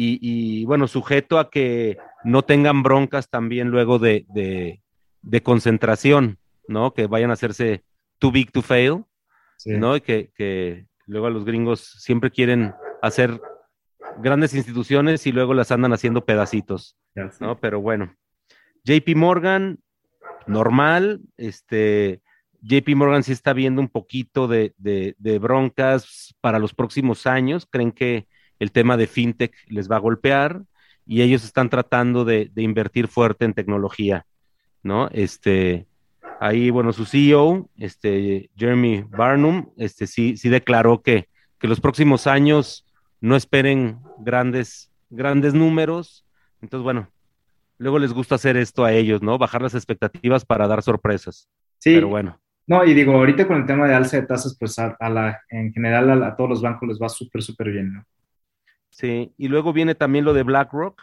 Y, 0.00 0.64
bueno, 0.66 0.86
sujeto 0.86 1.40
a 1.40 1.50
que 1.50 1.98
no 2.22 2.42
tengan 2.42 2.84
broncas 2.84 3.28
también 3.30 3.70
luego 3.70 3.98
de, 3.98 4.26
de, 4.28 5.42
concentración, 5.42 6.38
¿no? 6.68 6.94
Que 6.94 7.08
vayan 7.08 7.30
a 7.30 7.32
hacerse 7.32 7.82
too 8.20 8.30
big 8.30 8.52
to 8.52 8.62
fail, 8.62 9.06
¿no? 9.66 9.96
Y 9.96 10.00
que, 10.00 10.30
que 10.36 10.86
luego 11.06 11.26
a 11.26 11.30
los 11.30 11.44
gringos 11.44 11.80
siempre 11.80 12.30
quieren 12.30 12.74
hacer 13.02 13.40
grandes 14.18 14.54
instituciones 14.54 15.26
y 15.26 15.32
luego 15.32 15.52
las 15.52 15.72
andan 15.72 15.92
haciendo 15.92 16.24
pedacitos, 16.24 16.96
¿no? 17.40 17.58
Pero 17.58 17.80
bueno, 17.80 18.14
JP 18.84 19.16
Morgan, 19.16 19.80
normal, 20.46 21.22
este, 21.36 22.22
JP 22.62 22.96
Morgan 22.96 23.22
sí 23.22 23.32
está 23.32 23.52
viendo 23.52 23.80
un 23.80 23.88
poquito 23.88 24.48
de, 24.48 24.74
broncas 25.40 26.34
para 26.40 26.58
los 26.58 26.74
próximos 26.74 27.26
años. 27.26 27.66
Creen 27.70 27.92
que 27.92 28.26
el 28.58 28.72
tema 28.72 28.96
de 28.96 29.06
fintech 29.06 29.54
les 29.68 29.90
va 29.90 29.96
a 29.96 30.00
golpear 30.00 30.62
y 31.06 31.22
ellos 31.22 31.44
están 31.44 31.70
tratando 31.70 32.24
de, 32.24 32.50
invertir 32.56 33.08
fuerte 33.08 33.44
en 33.44 33.54
tecnología, 33.54 34.26
¿no? 34.82 35.08
Este, 35.12 35.86
ahí, 36.40 36.70
bueno, 36.70 36.92
su 36.92 37.06
CEO, 37.06 37.68
este, 37.76 38.50
Jeremy 38.56 39.04
Barnum, 39.08 39.70
este, 39.76 40.06
sí, 40.06 40.36
sí 40.36 40.48
declaró 40.48 41.02
que, 41.02 41.28
que 41.58 41.68
los 41.68 41.80
próximos 41.80 42.26
años 42.26 42.84
no 43.20 43.36
esperen 43.36 44.00
grandes, 44.18 44.90
grandes 45.10 45.54
números. 45.54 46.24
Entonces, 46.60 46.84
bueno, 46.84 47.08
luego 47.78 47.98
les 47.98 48.12
gusta 48.12 48.34
hacer 48.34 48.56
esto 48.56 48.84
a 48.84 48.92
ellos, 48.92 49.22
¿no? 49.22 49.38
Bajar 49.38 49.62
las 49.62 49.74
expectativas 49.74 50.44
para 50.44 50.68
dar 50.68 50.82
sorpresas. 50.82 51.48
Sí. 51.78 51.94
Pero 51.94 52.08
bueno. 52.08 52.38
No, 52.68 52.84
y 52.84 52.92
digo, 52.92 53.14
ahorita 53.14 53.46
con 53.46 53.56
el 53.56 53.66
tema 53.66 53.88
de 53.88 53.94
alza 53.94 54.18
de 54.18 54.26
tasas, 54.26 54.54
pues 54.58 54.78
a, 54.78 54.94
la, 55.08 55.40
en 55.48 55.72
general 55.72 56.22
a, 56.22 56.36
todos 56.36 56.50
los 56.50 56.62
bancos 56.62 56.86
les 56.86 56.98
va 57.00 57.08
súper, 57.08 57.42
súper 57.42 57.70
bien, 57.70 57.94
¿no? 57.94 58.04
Sí, 58.90 59.32
y 59.38 59.48
luego 59.48 59.72
viene 59.72 59.94
también 59.94 60.26
lo 60.26 60.34
de 60.34 60.42
BlackRock. 60.42 61.00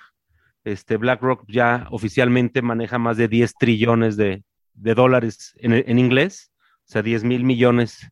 Este, 0.63 0.97
BlackRock 0.97 1.43
ya 1.47 1.87
oficialmente 1.89 2.61
maneja 2.61 2.99
más 2.99 3.17
de 3.17 3.27
10 3.27 3.55
trillones 3.55 4.15
de, 4.15 4.43
dólares 4.73 5.55
en, 5.57 5.73
en, 5.73 5.97
inglés, 5.97 6.51
o 6.61 6.91
sea, 6.91 7.01
10 7.01 7.23
mil 7.23 7.43
millones, 7.43 8.11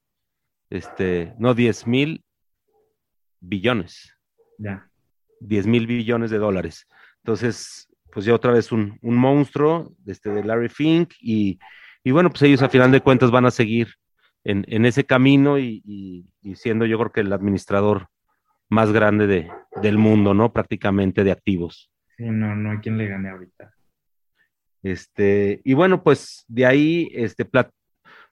este, 0.71 1.35
no 1.37 1.53
10 1.53 1.85
mil 1.85 2.23
billones. 3.39 4.15
Ya. 4.57 4.89
10 5.41 5.67
mil 5.67 5.85
billones 5.85 6.31
de 6.31 6.39
dólares. 6.39 6.87
Entonces, 7.17 7.87
pues 8.11 8.25
ya 8.25 8.33
otra 8.33 8.51
vez 8.51 8.71
un, 8.71 8.97
un 9.03 9.15
monstruo 9.15 9.93
este, 10.07 10.31
de 10.31 10.43
Larry 10.43 10.69
Fink 10.69 11.13
y 11.19 11.59
y 12.03 12.11
bueno, 12.11 12.29
pues 12.29 12.41
ellos 12.43 12.61
a 12.61 12.69
final 12.69 12.91
de 12.91 13.01
cuentas 13.01 13.31
van 13.31 13.45
a 13.45 13.51
seguir 13.51 13.95
en, 14.43 14.85
ese 14.85 15.05
camino 15.05 15.57
y, 15.57 16.25
siendo 16.55 16.85
yo 16.85 16.97
creo 16.99 17.11
que 17.11 17.21
el 17.21 17.31
administrador 17.31 18.09
más 18.69 18.91
grande 18.91 19.27
de, 19.27 19.49
del 19.81 19.97
mundo, 19.97 20.33
¿no? 20.33 20.51
Prácticamente 20.51 21.23
de 21.23 21.31
activos. 21.31 21.91
Sí, 22.17 22.25
no, 22.25 22.55
no 22.55 22.71
hay 22.71 22.77
quien 22.79 22.97
le 22.97 23.07
gane 23.07 23.29
ahorita. 23.29 23.73
Este, 24.81 25.61
y 25.63 25.73
bueno, 25.73 26.03
pues 26.03 26.43
de 26.49 26.65
ahí 26.65 27.09
este, 27.13 27.49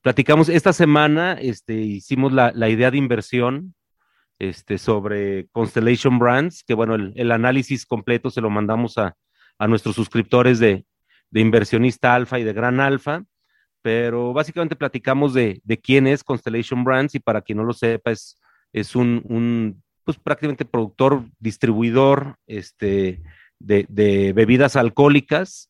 platicamos 0.01 0.49
esta 0.49 0.73
semana, 0.73 1.33
este, 1.33 1.75
hicimos 1.75 2.33
la, 2.33 2.69
idea 2.69 2.91
de 2.91 2.97
inversión 2.97 3.73
este, 4.37 4.77
sobre 4.77 5.47
Constellation 5.53 6.19
Brands, 6.19 6.63
que 6.65 6.73
bueno, 6.73 6.95
el, 6.95 7.31
análisis 7.31 7.85
completo 7.85 8.29
se 8.29 8.41
lo 8.41 8.49
mandamos 8.49 8.97
a, 8.97 9.15
nuestros 9.67 9.93
suscriptores 9.93 10.57
de, 10.57 10.85
de 11.29 11.39
Inversionista 11.39 12.15
Alfa 12.15 12.39
y 12.39 12.43
de 12.43 12.51
Gran 12.51 12.79
Alfa 12.79 13.23
pero 13.81 14.33
básicamente 14.33 14.75
platicamos 14.75 15.33
de, 15.33 15.61
quién 15.81 16.07
es 16.07 16.23
Constellation 16.23 16.83
Brands 16.83 17.15
y 17.15 17.19
para 17.19 17.41
quien 17.41 17.57
no 17.57 17.63
lo 17.63 17.73
sepa 17.73 18.11
es, 18.11 18.39
es 18.73 18.95
un, 18.95 19.81
pues 20.03 20.17
prácticamente 20.17 20.65
productor, 20.65 21.25
distribuidor 21.39 22.35
este, 22.47 23.21
de, 23.59 24.33
bebidas 24.35 24.75
alcohólicas. 24.75 25.69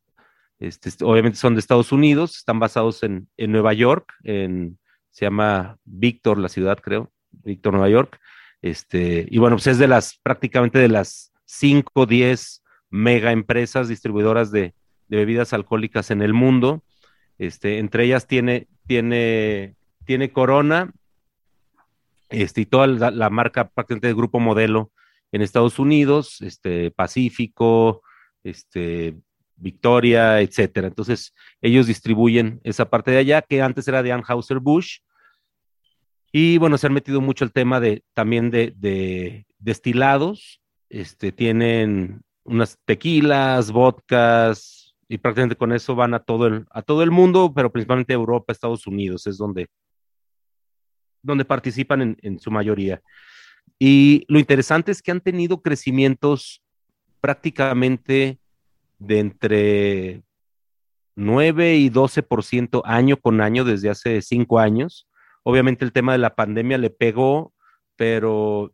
Este, 0.59 0.91
obviamente 1.03 1.39
son 1.39 1.55
de 1.55 1.59
Estados 1.59 1.91
Unidos, 1.91 2.37
están 2.37 2.59
basados 2.59 3.01
en, 3.03 3.27
Nueva 3.37 3.73
York, 3.73 4.13
en, 4.23 4.77
se 5.09 5.25
llama 5.25 5.77
Víctor, 5.85 6.37
la 6.37 6.49
ciudad 6.49 6.79
creo, 6.79 7.11
Víctor, 7.31 7.73
Nueva 7.73 7.89
York. 7.89 8.19
Este, 8.61 9.25
y 9.29 9.39
bueno, 9.39 9.55
pues 9.55 9.67
es 9.67 9.79
de 9.79 9.87
las, 9.87 10.19
prácticamente 10.21 10.77
de 10.77 10.89
las 10.89 11.33
5 11.45 11.91
o 11.95 12.05
10 12.05 12.63
mega 12.91 13.31
empresas 13.31 13.87
distribuidoras 13.87 14.51
de, 14.51 14.75
de 15.07 15.17
bebidas 15.17 15.53
alcohólicas 15.53 16.11
en 16.11 16.21
el 16.21 16.33
mundo. 16.33 16.83
Este, 17.37 17.79
entre 17.79 18.05
ellas 18.05 18.27
tiene, 18.27 18.67
tiene, 18.85 19.75
tiene 20.05 20.31
Corona 20.31 20.93
este, 22.29 22.61
y 22.61 22.65
toda 22.65 22.87
la, 22.87 23.29
marca 23.29 23.69
prácticamente 23.69 24.07
de 24.07 24.13
grupo 24.13 24.39
modelo 24.39 24.91
en 25.31 25.41
Estados 25.41 25.79
Unidos, 25.79 26.41
este, 26.41 26.91
Pacífico, 26.91 28.01
este, 28.43 29.15
Victoria, 29.55 30.41
etcétera. 30.41 30.87
Entonces, 30.87 31.33
ellos 31.61 31.87
distribuyen 31.87 32.59
esa 32.63 32.89
parte 32.89 33.11
de 33.11 33.17
allá, 33.17 33.41
que 33.41 33.61
antes 33.61 33.87
era 33.87 34.01
de 34.01 34.13
Anheuser-Busch. 34.13 35.01
Y 36.31 36.57
bueno, 36.57 36.77
se 36.77 36.87
han 36.87 36.93
metido 36.93 37.19
mucho 37.19 37.43
el 37.43 37.51
tema 37.51 37.79
de 37.79 38.03
también 38.13 38.49
de, 38.49 38.73
de 38.77 39.45
destilados. 39.59 40.61
Este, 40.89 41.31
tienen 41.31 42.21
unas 42.43 42.77
tequilas, 42.85 43.71
vodkas, 43.71 44.80
y 45.11 45.17
prácticamente 45.17 45.57
con 45.57 45.73
eso 45.73 45.93
van 45.93 46.13
a 46.13 46.19
todo 46.19 46.47
el, 46.47 46.65
a 46.71 46.81
todo 46.81 47.03
el 47.03 47.11
mundo, 47.11 47.51
pero 47.53 47.69
principalmente 47.69 48.13
Europa, 48.13 48.53
Estados 48.53 48.87
Unidos, 48.87 49.27
es 49.27 49.37
donde, 49.37 49.67
donde 51.21 51.43
participan 51.43 52.17
en, 52.21 52.39
su 52.39 52.49
mayoría. 52.49 53.01
Y 53.77 54.23
lo 54.29 54.39
interesante 54.39 54.89
es 54.89 55.01
que 55.01 55.11
han 55.11 55.19
tenido 55.19 55.61
crecimientos 55.61 56.63
prácticamente 57.19 58.39
de 58.99 59.19
entre 59.19 60.23
9 61.17 61.75
y 61.75 61.89
12% 61.89 62.81
año 62.85 63.17
con 63.17 63.41
año 63.41 63.65
desde 63.65 63.89
hace 63.89 64.21
cinco 64.21 64.59
años. 64.59 65.09
Obviamente 65.43 65.83
el 65.83 65.91
tema 65.91 66.13
de 66.13 66.19
la 66.19 66.35
pandemia 66.35 66.77
le 66.77 66.89
pegó, 66.89 67.53
pero 67.97 68.73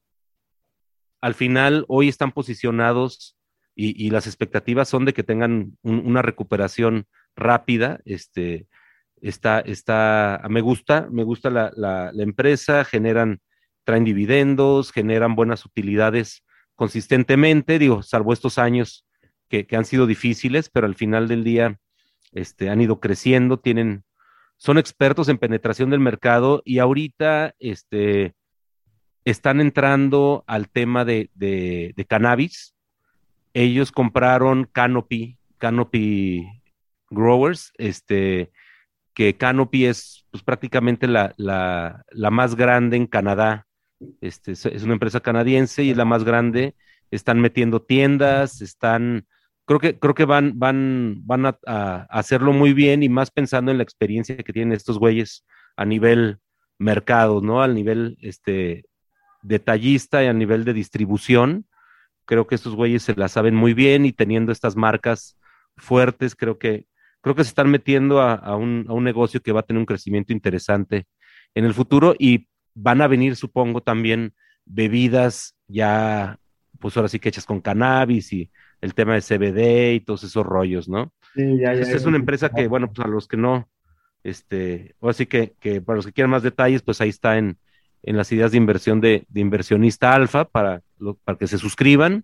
al 1.20 1.34
final 1.34 1.84
hoy 1.88 2.10
están 2.10 2.32
posicionados 2.32 3.37
y, 3.80 4.10
las 4.10 4.26
expectativas 4.26 4.90
son 4.90 5.06
de 5.06 5.14
que 5.14 5.22
tengan 5.22 5.78
una 5.84 6.24
recuperación 6.24 7.06
rápida. 7.36 8.00
Este, 8.06 8.68
está, 9.22 9.60
está, 9.60 10.42
me 10.50 10.62
gusta, 10.62 11.08
me 11.12 11.24
gusta 11.24 11.52
la, 11.52 11.72
la, 11.76 12.12
empresa, 12.24 12.84
generan, 12.84 13.40
traen 13.84 14.04
dividendos, 14.04 14.92
generan 14.92 15.36
buenas 15.36 15.64
utilidades 15.64 16.44
consistentemente, 16.74 17.78
digo, 17.78 18.02
salvo 18.02 18.34
estos 18.34 18.58
años 18.58 19.06
que, 19.48 19.68
que, 19.68 19.76
han 19.76 19.86
sido 19.86 20.08
difíciles, 20.08 20.70
pero 20.70 20.88
al 20.88 20.96
final 20.96 21.28
del 21.28 21.44
día 21.44 21.78
este, 22.32 22.70
han 22.70 22.82
ido 22.82 23.00
creciendo, 23.00 23.60
tienen, 23.60 24.04
son 24.58 24.80
expertos 24.80 25.30
en 25.30 25.38
penetración 25.38 25.92
del 25.92 26.00
mercado 26.00 26.64
y 26.66 26.80
ahorita 26.80 27.54
este, 27.60 28.34
están 29.24 29.62
entrando 29.62 30.44
al 30.48 30.70
tema 30.70 31.06
de, 31.06 31.30
de, 31.36 31.94
de 31.96 32.06
cannabis, 32.06 32.74
ellos 33.58 33.92
compraron 33.92 34.70
Canopy, 34.72 35.40
Canopy 35.58 36.48
Growers, 37.10 37.74
este, 37.80 38.52
que 39.16 39.36
Canopy 39.36 39.86
es 39.86 40.28
pues, 40.30 40.44
prácticamente 40.44 41.08
la, 41.08 41.34
la, 41.38 42.06
la, 42.12 42.30
más 42.30 42.56
grande 42.56 42.98
en 42.98 43.08
Canadá. 43.08 43.66
Este, 44.22 44.52
es 44.52 44.84
una 44.84 44.94
empresa 44.94 45.22
canadiense 45.22 45.84
y 45.84 45.90
es 45.90 45.98
la 45.98 46.06
más 46.06 46.24
grande. 46.24 46.76
Están 47.10 47.40
metiendo 47.40 47.82
tiendas, 47.82 48.62
están, 48.62 49.26
creo 49.66 49.80
que, 49.80 49.98
creo 49.98 50.14
que 50.14 50.26
van, 50.26 50.60
van, 50.60 51.16
van 51.26 51.48
a, 51.48 52.06
hacerlo 52.12 52.54
muy 52.54 52.74
bien 52.74 53.02
y 53.02 53.10
más 53.10 53.32
pensando 53.32 53.72
en 53.72 53.78
la 53.78 53.84
experiencia 53.84 54.38
que 54.38 54.54
tienen 54.54 54.74
estos 54.74 55.00
güeyes 55.00 55.46
a 55.76 55.84
nivel 55.84 56.38
mercado, 56.78 57.42
¿no? 57.42 57.64
Al 57.64 57.74
nivel 57.74 58.20
este, 58.22 58.86
detallista 59.42 60.24
y 60.24 60.28
a 60.28 60.34
nivel 60.34 60.64
de 60.64 60.74
distribución 60.74 61.66
Creo 62.28 62.46
que 62.46 62.56
estos 62.56 62.76
güeyes 62.76 63.04
se 63.04 63.16
la 63.16 63.30
saben 63.30 63.56
muy 63.56 63.74
bien 63.74 64.06
y 64.06 64.12
teniendo 64.12 64.52
estas 64.52 64.76
marcas 64.76 65.40
fuertes, 65.78 66.36
creo 66.36 66.60
que, 66.60 66.86
creo 67.22 67.36
que 67.36 67.44
se 67.46 67.50
están 67.50 67.72
metiendo 67.72 68.22
a, 68.22 68.56
un, 68.58 68.86
negocio 69.04 69.42
que 69.42 69.54
va 69.54 69.62
a 69.62 69.64
tener 69.64 69.80
un 69.80 69.86
crecimiento 69.86 70.34
interesante 70.34 71.08
en 71.56 71.64
el 71.64 71.74
futuro 71.74 72.16
y 72.20 72.50
van 72.76 73.02
a 73.02 73.08
venir, 73.08 73.38
supongo, 73.38 73.82
también 73.82 74.34
bebidas 74.66 75.56
ya, 75.68 76.38
pues 76.80 76.98
ahora 76.98 77.08
sí 77.08 77.18
que 77.18 77.30
hechas 77.30 77.46
con 77.46 77.62
cannabis 77.62 78.34
y 78.34 78.52
el 78.82 78.94
tema 78.94 79.16
de 79.16 79.22
CBD 79.22 79.94
y 79.96 80.02
todos 80.02 80.26
esos 80.26 80.46
rollos, 80.46 80.90
¿no? 80.90 81.14
Sí, 81.34 81.58
ya, 81.58 81.74
ya. 81.74 81.82
es 81.82 82.06
una 82.06 82.18
empresa 82.18 82.50
que, 82.50 82.68
bueno, 82.68 82.92
pues 82.92 83.06
a 83.06 83.10
los 83.10 83.28
que 83.28 83.38
no, 83.38 83.70
este, 84.24 84.96
o 85.00 85.10
así 85.10 85.26
que, 85.26 85.56
que 85.62 85.82
para 85.82 85.96
los 85.96 86.06
que 86.06 86.12
quieran 86.12 86.32
más 86.32 86.44
detalles, 86.44 86.82
pues 86.82 87.00
ahí 87.00 87.10
está 87.10 87.38
en, 87.38 87.58
en 88.04 88.18
las 88.18 88.32
ideas 88.32 88.52
de 88.52 88.58
inversión 88.58 89.02
de, 89.02 89.26
inversionista 89.34 90.14
alfa 90.14 90.46
para, 90.46 90.82
para 91.24 91.38
que 91.38 91.48
se 91.48 91.58
suscriban 91.58 92.24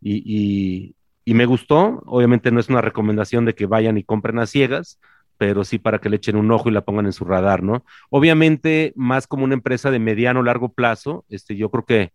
y, 0.00 0.94
y, 1.24 1.34
me 1.34 1.44
gustó, 1.44 2.02
obviamente 2.06 2.50
no 2.50 2.58
es 2.58 2.68
una 2.68 2.80
recomendación 2.80 3.44
de 3.44 3.54
que 3.54 3.66
vayan 3.66 3.98
y 3.98 4.04
compren 4.04 4.38
a 4.38 4.46
ciegas, 4.46 4.98
pero 5.36 5.64
sí 5.64 5.78
para 5.78 5.98
que 5.98 6.08
le 6.08 6.16
echen 6.16 6.36
un 6.36 6.50
ojo 6.50 6.68
y 6.68 6.72
la 6.72 6.84
pongan 6.84 7.06
en 7.06 7.12
su 7.12 7.24
radar, 7.24 7.62
¿no? 7.62 7.84
Obviamente, 8.10 8.92
más 8.96 9.26
como 9.26 9.44
una 9.44 9.54
empresa 9.54 9.90
de 9.90 9.98
mediano 9.98 10.42
largo 10.42 10.72
plazo, 10.72 11.24
este, 11.28 11.54
yo 11.56 11.70
creo 11.70 11.84
que 11.84 12.12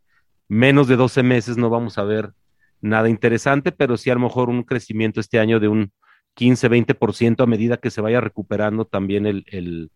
menos 0.47 0.87
de 0.87 0.95
12 0.95 1.23
meses 1.23 1.57
no 1.57 1.69
vamos 1.69 1.97
a 1.97 2.03
ver 2.03 2.31
nada 2.81 3.09
interesante, 3.09 3.71
pero 3.71 3.97
sí 3.97 4.09
a 4.09 4.15
lo 4.15 4.19
mejor 4.19 4.49
un 4.49 4.63
crecimiento 4.63 5.19
este 5.19 5.39
año 5.39 5.59
de 5.59 5.67
un 5.67 5.91
15, 6.35 6.69
20% 6.69 7.43
a 7.43 7.45
medida 7.45 7.77
que 7.77 7.91
se 7.91 8.01
vaya 8.01 8.19
recuperando 8.21 8.85
también 8.85 9.25
el, 9.25 9.91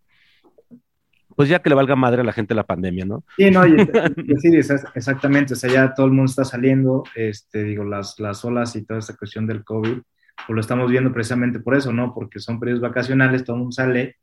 pues 1.37 1.49
ya 1.49 1.59
que 1.59 1.69
le 1.69 1.75
valga 1.75 1.95
madre 1.95 2.21
a 2.21 2.23
la 2.23 2.33
gente 2.33 2.55
la 2.55 2.65
pandemia, 2.65 3.05
¿no? 3.05 3.23
Sí, 3.37 3.51
no, 3.51 3.63
y, 3.63 3.77
sí, 4.41 4.57
exactamente, 4.95 5.53
o 5.53 5.55
sea, 5.55 5.71
ya 5.71 5.93
todo 5.93 6.07
el 6.07 6.11
mundo 6.11 6.31
está 6.31 6.43
saliendo, 6.43 7.03
este, 7.13 7.63
digo, 7.63 7.83
las, 7.83 8.19
las 8.19 8.43
olas 8.43 8.75
y 8.75 8.83
toda 8.83 8.99
esta 8.99 9.15
cuestión 9.15 9.45
del 9.45 9.63
COVID, 9.63 9.99
pues 10.01 10.49
lo 10.49 10.59
estamos 10.59 10.89
viendo 10.89 11.13
precisamente 11.13 11.59
por 11.59 11.75
eso, 11.75 11.93
¿no? 11.93 12.11
Porque 12.11 12.39
son 12.39 12.59
periodos 12.59 12.81
vacacionales, 12.81 13.43
todo 13.43 13.55
el 13.55 13.59
mundo 13.59 13.71
sale, 13.71 14.15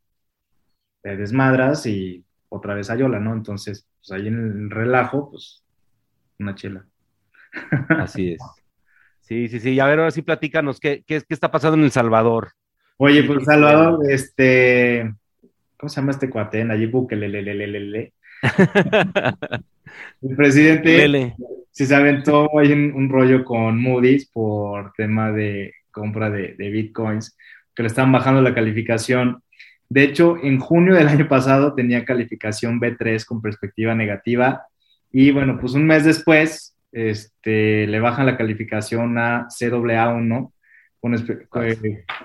te 1.01 1.15
desmadras 1.15 1.85
y 1.85 2.25
otra 2.49 2.73
vez 2.73 2.89
a 2.89 2.97
Yola, 2.97 3.21
¿no? 3.21 3.31
Entonces, 3.31 3.87
pues 3.97 4.11
ahí 4.11 4.27
en 4.27 4.35
el 4.35 4.69
relajo, 4.69 5.31
pues, 5.31 5.63
una 6.37 6.53
chela. 6.53 6.85
Así 7.97 8.33
es. 8.33 8.41
Sí, 9.21 9.47
sí, 9.47 9.61
sí. 9.61 9.69
Y 9.69 9.79
a 9.79 9.85
ver, 9.85 9.99
ahora 9.99 10.11
sí 10.11 10.21
platícanos, 10.21 10.81
¿qué, 10.81 11.01
qué, 11.07 11.21
qué 11.21 11.33
está 11.33 11.49
pasando 11.49 11.77
en 11.77 11.85
El 11.85 11.91
Salvador? 11.91 12.51
Oye, 12.97 13.23
pues 13.23 13.45
Salvador, 13.45 14.01
este, 14.09 15.15
¿cómo 15.77 15.89
se 15.89 16.01
llama 16.01 16.11
este 16.11 16.29
cuate? 16.29 16.63
Nayib 16.63 16.91
Bukele, 16.91 17.29
le, 17.29 17.41
le, 17.41 17.55
le, 17.55 17.79
le, 17.79 18.13
El 20.21 20.35
presidente 20.35 21.35
si 21.71 21.85
se 21.85 21.93
aventó 21.93 22.57
hay 22.57 22.71
un, 22.71 23.09
rollo 23.09 23.43
con 23.43 23.81
Moody's 23.81 24.29
por 24.29 24.93
tema 24.93 25.33
de 25.33 25.73
compra 25.91 26.29
de, 26.29 26.55
de, 26.57 26.69
bitcoins, 26.69 27.37
que 27.75 27.83
le 27.83 27.87
están 27.87 28.13
bajando 28.13 28.41
la 28.41 28.53
calificación. 28.53 29.43
De 29.89 30.03
hecho, 30.03 30.37
en 30.41 30.59
junio 30.59 30.95
del 30.95 31.09
año 31.09 31.27
pasado 31.27 31.75
tenía 31.75 32.05
calificación 32.05 32.79
B3 32.79 33.25
con 33.25 33.41
perspectiva 33.41 33.93
negativa 33.93 34.67
y 35.11 35.31
bueno, 35.31 35.57
pues 35.59 35.73
un 35.73 35.85
mes 35.85 36.05
después 36.05 36.77
este, 36.93 37.87
le 37.87 37.99
bajan 37.99 38.25
la 38.25 38.37
calificación 38.37 39.17
a 39.17 39.47
CAA1 39.49 40.51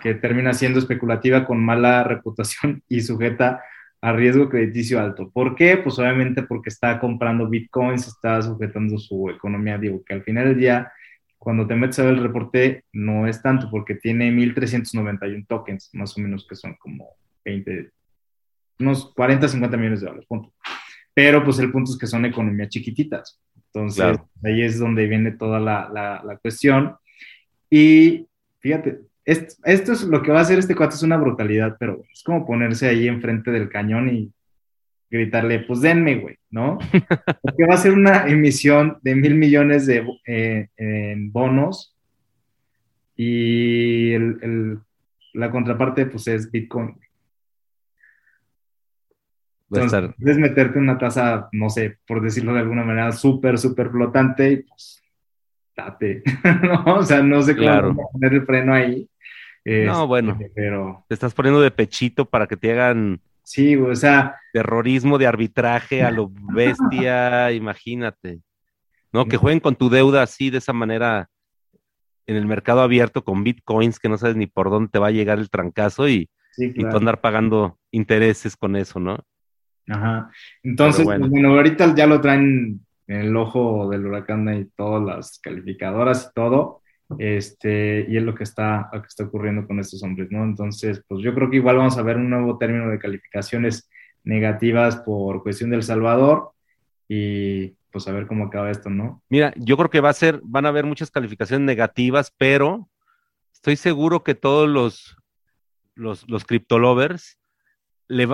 que 0.03 0.15
termina 0.15 0.53
siendo 0.53 0.79
especulativa 0.79 1.45
con 1.45 1.65
mala 1.65 2.05
reputación 2.05 2.83
y 2.89 3.01
sujeta 3.01 3.63
a 4.03 4.13
riesgo 4.13 4.49
crediticio 4.49 4.99
alto. 4.99 5.31
¿Por 5.31 5.55
qué? 5.55 5.77
Pues 5.77 5.99
obviamente 5.99 6.43
porque 6.43 6.71
está 6.71 6.99
comprando 6.99 7.49
bitcoins, 7.49 8.07
está 8.07 8.41
sujetando 8.41 8.99
su 8.99 9.29
economía. 9.29 9.79
Digo 9.79 10.03
que 10.05 10.15
al 10.15 10.23
final 10.23 10.49
del 10.49 10.59
día, 10.59 10.93
cuando 11.39 11.67
te 11.67 11.75
metes 11.75 11.99
a 11.99 12.05
ver 12.05 12.15
el 12.15 12.23
reporte, 12.23 12.85
no 12.93 13.27
es 13.27 13.43
tanto 13.43 13.71
porque 13.71 13.95
tiene 13.95 14.31
1.391 14.33 15.47
tokens, 15.47 15.91
más 15.93 16.17
o 16.17 16.21
menos 16.21 16.47
que 16.49 16.57
son 16.57 16.75
como 16.77 17.09
20, 17.45 17.91
unos 18.79 19.13
40, 19.15 19.49
50 19.49 19.77
millones 19.77 20.01
de 20.01 20.07
dólares, 20.07 20.27
punto. 20.27 20.53
Pero 21.13 21.45
pues 21.45 21.59
el 21.59 21.71
punto 21.71 21.93
es 21.93 21.99
que 21.99 22.07
son 22.07 22.25
economías 22.25 22.71
chiquititas. 22.71 23.39
Entonces, 23.73 24.19
ahí 24.43 24.63
es 24.63 24.79
donde 24.79 25.07
viene 25.07 25.33
toda 25.33 25.61
la, 25.61 25.91
la, 25.93 26.23
la 26.25 26.37
cuestión. 26.39 26.97
Y 27.69 28.27
fíjate, 28.61 29.01
esto, 29.25 29.55
esto, 29.65 29.93
es 29.93 30.03
lo 30.03 30.23
que 30.23 30.33
va 30.33 30.39
a 30.39 30.43
hacer 30.43 30.59
este 30.59 30.75
cuate, 30.75 30.95
es 30.95 31.03
una 31.03 31.17
brutalidad, 31.17 31.77
pero 31.79 32.03
es 32.13 32.23
como 32.23 32.47
ponerse 32.47 32.89
ahí 32.89 33.07
enfrente 33.07 33.51
del 33.51 33.69
cañón 33.69 34.09
y 34.09 34.33
gritarle, 35.11 35.61
pues 35.61 35.81
denme, 35.81 36.17
güey, 36.17 36.39
¿no? 36.51 36.79
Porque 37.43 37.67
va 37.67 37.75
a 37.75 37.79
ser 37.79 37.93
una 37.93 38.27
emisión 38.29 38.99
de 39.03 39.15
mil 39.17 39.35
millones 39.35 39.87
de 39.87 40.07
eh, 40.27 40.69
en 40.77 41.33
bonos 41.33 41.97
y 43.17 44.13
el, 44.13 44.39
el, 44.43 44.79
la 45.35 45.51
contraparte, 45.51 46.07
pues 46.07 46.29
es 46.29 46.51
Bitcoin. 46.51 46.97
Entonces, 49.71 50.15
puedes 50.19 50.39
meterte 50.39 50.79
una 50.79 50.99
tasa, 50.99 51.49
no 51.53 51.71
sé, 51.71 51.99
por 52.07 52.21
decirlo 52.23 52.55
de 52.55 52.61
alguna 52.61 52.85
manera, 52.85 53.13
súper, 53.13 53.59
súper 53.59 53.91
flotante 53.91 54.53
y 54.53 54.57
pues 54.63 55.01
¿no? 56.63 56.97
O 56.97 57.03
sea, 57.03 57.23
no 57.23 57.43
sé 57.43 57.57
cómo 57.57 58.11
poner 58.13 58.35
el 58.35 58.47
freno 58.47 58.75
ahí. 58.75 59.09
no, 59.65 59.93
este, 59.93 60.07
bueno, 60.07 60.39
pero... 60.55 61.05
Te 61.09 61.15
estás 61.15 61.35
poniendo 61.35 61.61
de 61.61 61.71
pechito 61.71 62.25
para 62.25 62.47
que 62.47 62.57
te 62.57 62.73
hagan... 62.73 63.21
Sí, 63.43 63.77
o 63.77 63.95
sea... 63.95 64.37
Terrorismo 64.53 65.19
de 65.19 65.27
arbitraje 65.27 66.03
a 66.03 66.11
lo 66.11 66.31
bestia, 66.55 67.53
imagínate. 67.53 68.41
No, 69.13 69.27
que 69.27 69.37
jueguen 69.37 69.61
con 69.61 69.75
tu 69.75 69.91
deuda 69.91 70.23
así, 70.23 70.51
de 70.51 70.59
esa 70.59 70.73
manera, 70.73 71.29
en 72.27 72.37
el 72.37 72.47
mercado 72.47 72.81
abierto 72.81 73.25
con 73.25 73.43
bitcoins, 73.43 73.99
que 73.99 74.09
no 74.09 74.19
sabes 74.19 74.37
ni 74.37 74.47
por 74.47 74.71
dónde 74.71 74.91
te 74.91 74.99
va 75.01 75.09
a 75.09 75.13
llegar 75.13 75.39
el 75.39 75.51
trancazo 75.51 76.09
y, 76.09 76.31
y 76.57 76.85
tú 76.85 76.97
andar 76.97 77.21
pagando 77.21 77.79
intereses 77.91 78.57
con 78.57 78.77
eso, 78.77 79.01
¿no? 79.01 79.19
Ajá. 79.89 80.31
Entonces, 80.63 81.05
bueno. 81.05 81.21
Pues, 81.21 81.31
bueno, 81.31 81.55
ahorita 81.55 81.95
ya 81.95 82.07
lo 82.07 82.21
traen 82.21 82.81
en 83.11 83.23
el 83.23 83.37
ojo 83.37 83.89
del 83.91 84.07
huracán 84.07 84.49
y 84.55 84.67
todas 84.67 85.03
las 85.03 85.41
calificadoras 85.41 86.29
y 86.31 86.35
todo, 86.35 86.81
este, 87.19 88.07
y 88.09 88.17
es 88.17 88.23
lo 88.23 88.37
que 88.37 88.45
está, 88.45 88.89
lo 88.93 89.03
que 89.03 89.09
está 89.09 89.25
ocurriendo 89.25 89.67
con 89.67 89.81
estos 89.81 90.01
hombres, 90.05 90.31
¿no? 90.31 90.45
Entonces, 90.45 91.03
pues 91.09 91.21
yo 91.21 91.35
creo 91.35 91.51
que 91.51 91.57
igual 91.57 91.79
vamos 91.79 91.99
a 91.99 92.03
ver 92.03 92.17
un 92.17 92.31
nuevo 92.31 92.57
término 92.57 92.89
de 92.89 93.01
calificaciones 93.01 93.91
negativas 94.23 94.97
por 94.99 95.43
cuestión 95.43 95.71
del 95.71 95.83
Salvador 95.83 96.53
y 97.09 97.75
pues 97.91 98.07
a 98.07 98.13
ver 98.13 98.29
cómo 98.29 98.45
acaba 98.45 98.71
esto, 98.71 98.91
¿no? 98.91 99.21
Mira, 99.29 99.53
yo 99.57 99.77
creo 99.77 99.91
que 99.91 100.01
va 100.01 100.11
a 100.11 100.13
ser, 100.13 100.41
van 100.45 100.67
a 100.67 100.69
haber 100.69 100.87
muchas 100.87 101.11
calificaciones 101.11 101.67
negativas, 101.67 102.33
pero 102.39 102.89
estoy 103.53 103.75
seguro 103.75 104.23
que 104.23 104.37
todos 104.37 104.69
los, 104.69 105.17
los, 105.97 106.29
los 106.31 106.45
criptolovers 106.45 107.40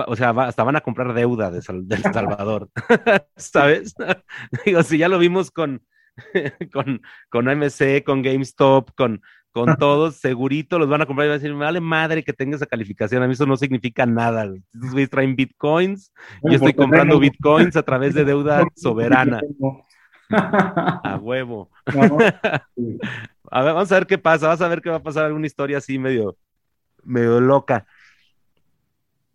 o 0.07 0.15
sea, 0.15 0.29
hasta 0.29 0.63
van 0.63 0.75
a 0.75 0.81
comprar 0.81 1.13
deuda 1.13 1.51
de, 1.51 1.61
del 1.83 2.01
Salvador, 2.01 2.69
¿sabes? 3.35 3.93
Digo, 4.65 4.83
si 4.83 4.97
ya 4.97 5.07
lo 5.07 5.19
vimos 5.19 5.51
con, 5.51 5.83
con, 6.73 7.01
con 7.29 7.47
AMC, 7.47 8.03
con 8.03 8.21
GameStop, 8.21 8.91
con, 8.95 9.21
con 9.51 9.75
todos, 9.77 10.15
segurito 10.15 10.79
los 10.79 10.89
van 10.89 11.01
a 11.01 11.05
comprar 11.05 11.25
y 11.25 11.29
van 11.29 11.35
a 11.35 11.39
decir, 11.39 11.53
vale 11.55 11.79
madre 11.79 12.23
que 12.23 12.33
tenga 12.33 12.55
esa 12.55 12.65
calificación, 12.65 13.21
a 13.21 13.27
mí 13.27 13.33
eso 13.33 13.45
no 13.45 13.57
significa 13.57 14.05
nada. 14.05 14.45
Estos 14.73 14.91
güeyes 14.91 15.09
traen 15.09 15.35
bitcoins, 15.35 16.11
yo 16.43 16.55
estoy 16.55 16.73
comprando 16.73 17.19
bitcoins 17.19 17.75
a 17.75 17.83
través 17.83 18.13
de 18.13 18.25
deuda 18.25 18.65
soberana. 18.75 19.41
a 20.29 21.19
huevo. 21.21 21.69
a 21.85 23.63
ver, 23.63 23.73
vamos 23.73 23.91
a 23.91 23.95
ver 23.95 24.07
qué 24.07 24.17
pasa, 24.17 24.47
vas 24.47 24.61
a 24.61 24.67
ver 24.67 24.81
qué 24.81 24.89
va 24.89 24.97
a 24.97 25.03
pasar 25.03 25.25
alguna 25.25 25.45
historia 25.45 25.77
así 25.77 25.99
medio, 25.99 26.35
medio 27.03 27.39
loca. 27.39 27.85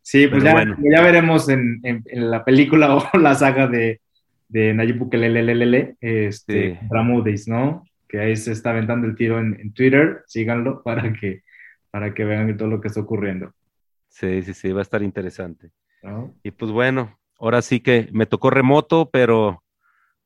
Sí, 0.02 0.26
pues 0.26 0.42
ya, 0.42 0.64
ya, 0.78 1.00
veremos 1.00 1.48
en, 1.48 1.80
en, 1.84 2.30
la 2.30 2.44
película 2.44 2.96
o 3.14 3.18
la 3.18 3.34
saga 3.34 3.68
de, 3.68 4.00
de 4.48 4.74
Nayib 4.74 4.98
Bukele, 4.98 5.96
este, 6.00 6.78
sí. 6.80 7.50
¿no? 7.50 7.84
Que 8.08 8.20
ahí 8.20 8.36
se 8.36 8.52
está 8.52 8.70
aventando 8.70 9.06
el 9.06 9.14
tiro 9.14 9.38
en, 9.38 9.72
Twitter, 9.72 10.22
síganlo 10.26 10.82
para 10.84 11.12
que, 11.12 11.42
para 11.90 12.12
que 12.12 12.24
vean 12.24 12.56
todo 12.56 12.68
lo 12.68 12.80
que 12.80 12.88
está 12.88 13.00
ocurriendo. 13.00 13.52
Sí, 14.08 14.42
sí, 14.42 14.52
sí, 14.52 14.72
va 14.72 14.80
a 14.80 14.82
estar 14.82 15.02
interesante. 15.02 15.70
Y 16.42 16.50
pues 16.50 16.72
bueno, 16.72 17.18
ahora 17.38 17.62
sí 17.62 17.78
que 17.78 18.08
me 18.12 18.26
tocó 18.26 18.50
remoto, 18.50 19.08
pero, 19.10 19.62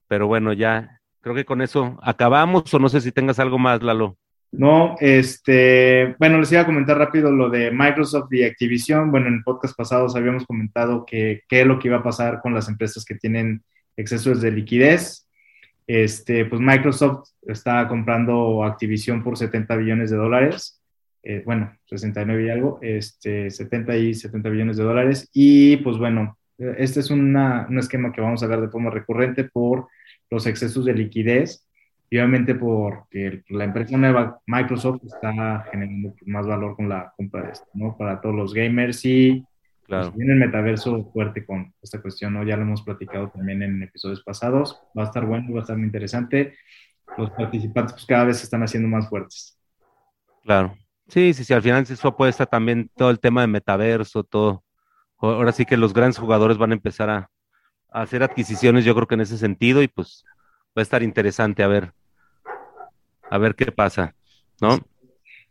pero 0.09 0.27
bueno, 0.27 0.55
ya 0.55 1.01
creo 1.21 1.35
que 1.35 1.45
con 1.45 1.61
eso 1.61 1.99
acabamos 2.03 2.73
o 2.73 2.79
no 2.79 2.89
sé 2.89 3.01
si 3.03 3.13
tengas 3.13 3.39
algo 3.39 3.59
más, 3.59 3.83
Lalo. 3.83 4.17
No, 4.59 4.97
este, 5.01 6.17
bueno, 6.19 6.39
les 6.39 6.51
iba 6.51 6.63
a 6.63 6.67
comentar 6.67 6.97
rápido 6.97 7.31
lo 7.31 7.51
de 7.51 7.71
Microsoft 7.71 8.33
y 8.33 8.43
Activision. 8.43 9.11
Bueno, 9.11 9.29
en 9.29 9.43
podcast 9.43 9.77
pasados 9.77 10.17
habíamos 10.17 10.47
comentado 10.47 11.05
que 11.05 11.43
qué 11.47 11.61
es 11.61 11.67
lo 11.67 11.79
que 11.79 11.89
iba 11.89 11.99
a 11.99 12.03
pasar 12.03 12.41
con 12.41 12.55
las 12.55 12.67
empresas 12.71 13.05
que 13.05 13.17
tienen 13.17 13.63
excesos 13.99 14.41
de 14.41 14.51
liquidez. 14.51 15.29
Este, 15.87 16.47
pues 16.47 16.63
Microsoft 16.63 17.29
está 17.47 17.87
comprando 17.87 18.65
Activision 18.65 19.23
por 19.23 19.37
70 19.37 19.77
billones 19.77 20.11
de 20.11 20.17
dólares. 20.17 20.83
Eh, 21.23 21.43
bueno, 21.45 21.77
69 21.85 22.47
y 22.47 22.49
algo, 22.49 22.79
este, 22.81 23.51
70 23.51 23.95
y 23.99 24.15
70 24.15 24.49
billones 24.49 24.79
de 24.79 24.85
dólares. 24.85 25.29
Y 25.35 25.77
pues 25.79 25.99
bueno, 25.99 26.39
este 26.57 27.01
es 27.01 27.11
una, 27.11 27.67
un 27.69 27.79
esquema 27.79 28.11
que 28.11 28.23
vamos 28.23 28.43
a 28.43 28.47
ver 28.47 28.63
de 28.63 28.69
forma 28.69 28.89
recurrente 28.89 29.45
por 29.45 29.89
los 30.31 30.47
excesos 30.47 30.87
de 30.87 30.95
liquidez 30.95 31.66
y 32.09 32.19
obviamente 32.19 32.55
porque 32.55 33.43
la 33.49 33.65
empresa 33.65 33.97
nueva, 33.97 34.41
Microsoft, 34.47 35.03
está 35.05 35.65
generando 35.71 36.15
más 36.27 36.47
valor 36.47 36.77
con 36.77 36.89
la 36.89 37.13
compra 37.17 37.43
de 37.43 37.53
esto, 37.53 37.67
¿no? 37.75 37.97
Para 37.97 38.21
todos 38.21 38.35
los 38.35 38.55
gamers 38.55 39.05
y 39.05 39.45
Claro. 39.87 40.07
Pues 40.07 40.17
viene 40.17 40.33
el 40.33 40.41
metaverso 40.41 41.05
fuerte 41.13 41.47
con 41.47 41.73
esta 41.81 42.03
cuestión, 42.03 42.35
¿no? 42.35 42.43
Ya 42.43 42.57
lo 42.57 42.63
hemos 42.63 42.83
platicado 42.83 43.31
también 43.31 43.63
en 43.63 43.83
episodios 43.83 44.23
pasados. 44.23 44.81
Va 44.99 45.03
a 45.03 45.07
estar 45.07 45.25
bueno, 45.25 45.53
va 45.53 45.61
a 45.61 45.63
estar 45.63 45.77
muy 45.77 45.87
interesante. 45.87 46.57
Los 47.17 47.31
participantes 47.31 47.93
pues 47.93 48.05
cada 48.05 48.25
vez 48.25 48.39
se 48.39 48.45
están 48.45 48.65
haciendo 48.65 48.89
más 48.89 49.09
fuertes. 49.09 49.57
Claro. 50.43 50.77
Sí, 51.07 51.33
sí, 51.33 51.45
sí, 51.45 51.55
al 51.55 51.63
final 51.63 51.85
eso 51.89 52.09
apuesta 52.09 52.47
también 52.47 52.91
todo 52.97 53.11
el 53.11 53.21
tema 53.21 53.43
de 53.43 53.47
metaverso, 53.47 54.25
todo. 54.25 54.65
Ahora 55.19 55.53
sí 55.53 55.65
que 55.65 55.77
los 55.77 55.95
grandes 55.95 56.19
jugadores 56.19 56.59
van 56.59 56.73
a 56.73 56.75
empezar 56.75 57.09
a, 57.09 57.31
a 57.93 58.03
hacer 58.03 58.25
adquisiciones, 58.25 58.85
yo 58.85 58.93
creo 58.95 59.07
que 59.07 59.15
en 59.15 59.21
ese 59.21 59.39
sentido, 59.39 59.83
y 59.83 59.89
pues 59.89 60.25
va 60.77 60.81
a 60.81 60.83
estar 60.83 61.03
interesante 61.03 61.63
a 61.63 61.69
ver, 61.69 61.93
a 63.31 63.39
ver 63.39 63.55
qué 63.55 63.73
pasa, 63.73 64.15
¿no? 64.61 64.79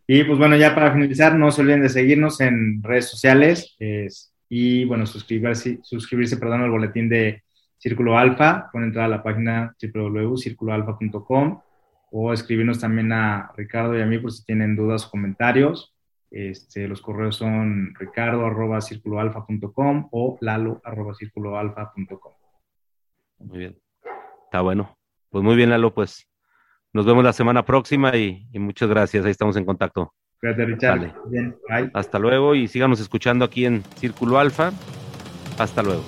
Y 0.07 0.23
pues 0.23 0.37
bueno, 0.37 0.55
ya 0.55 0.75
para 0.75 0.91
finalizar, 0.93 1.35
no 1.35 1.49
se 1.51 1.61
olviden 1.61 1.81
de 1.81 1.89
seguirnos 1.89 2.39
en 2.41 2.83
redes 2.83 3.09
sociales 3.09 3.75
es- 3.79 4.31
y 4.47 4.85
bueno, 4.85 5.07
suscribirse, 5.07 5.79
suscribirse 5.81 6.37
perdón, 6.37 6.61
al 6.61 6.69
boletín 6.69 7.09
de 7.09 7.43
Círculo 7.77 8.17
Alfa, 8.17 8.69
pueden 8.71 8.89
entrar 8.89 9.05
a 9.05 9.09
la 9.09 9.23
página 9.23 9.75
www.circuloalfa.com 9.81 11.61
o 12.11 12.31
escribirnos 12.33 12.79
también 12.79 13.11
a 13.11 13.51
Ricardo 13.57 13.97
y 13.97 14.01
a 14.01 14.05
mí 14.05 14.19
por 14.19 14.31
si 14.31 14.45
tienen 14.45 14.75
dudas 14.75 15.05
o 15.07 15.09
comentarios. 15.11 15.93
Este, 16.31 16.87
los 16.87 17.01
correos 17.01 17.35
son 17.37 17.93
ricardo 17.95 18.45
arroba 18.45 18.81
circuloalfa.com 18.81 20.09
o 20.11 20.37
lalo 20.41 20.81
arroba 20.83 21.13
circuloalfa.com. 21.15 22.33
Muy 23.39 23.57
bien. 23.57 23.77
Está 24.45 24.61
bueno. 24.61 24.94
Pues 25.35 25.43
muy 25.43 25.57
bien, 25.57 25.69
Lalo, 25.69 25.93
pues 25.93 26.29
nos 26.93 27.05
vemos 27.05 27.21
la 27.21 27.33
semana 27.33 27.65
próxima 27.65 28.15
y, 28.15 28.47
y 28.53 28.59
muchas 28.59 28.87
gracias. 28.87 29.25
Ahí 29.25 29.31
estamos 29.31 29.57
en 29.57 29.65
contacto. 29.65 30.13
Cuídate, 30.39 30.63
Richard. 30.63 30.97
Vale. 30.97 31.13
Bien, 31.25 31.57
bye. 31.67 31.91
Hasta 31.93 32.19
luego 32.19 32.55
y 32.55 32.69
síganos 32.69 33.01
escuchando 33.01 33.43
aquí 33.43 33.65
en 33.65 33.83
Círculo 33.97 34.39
Alfa. 34.39 34.71
Hasta 35.57 35.83
luego. 35.83 36.05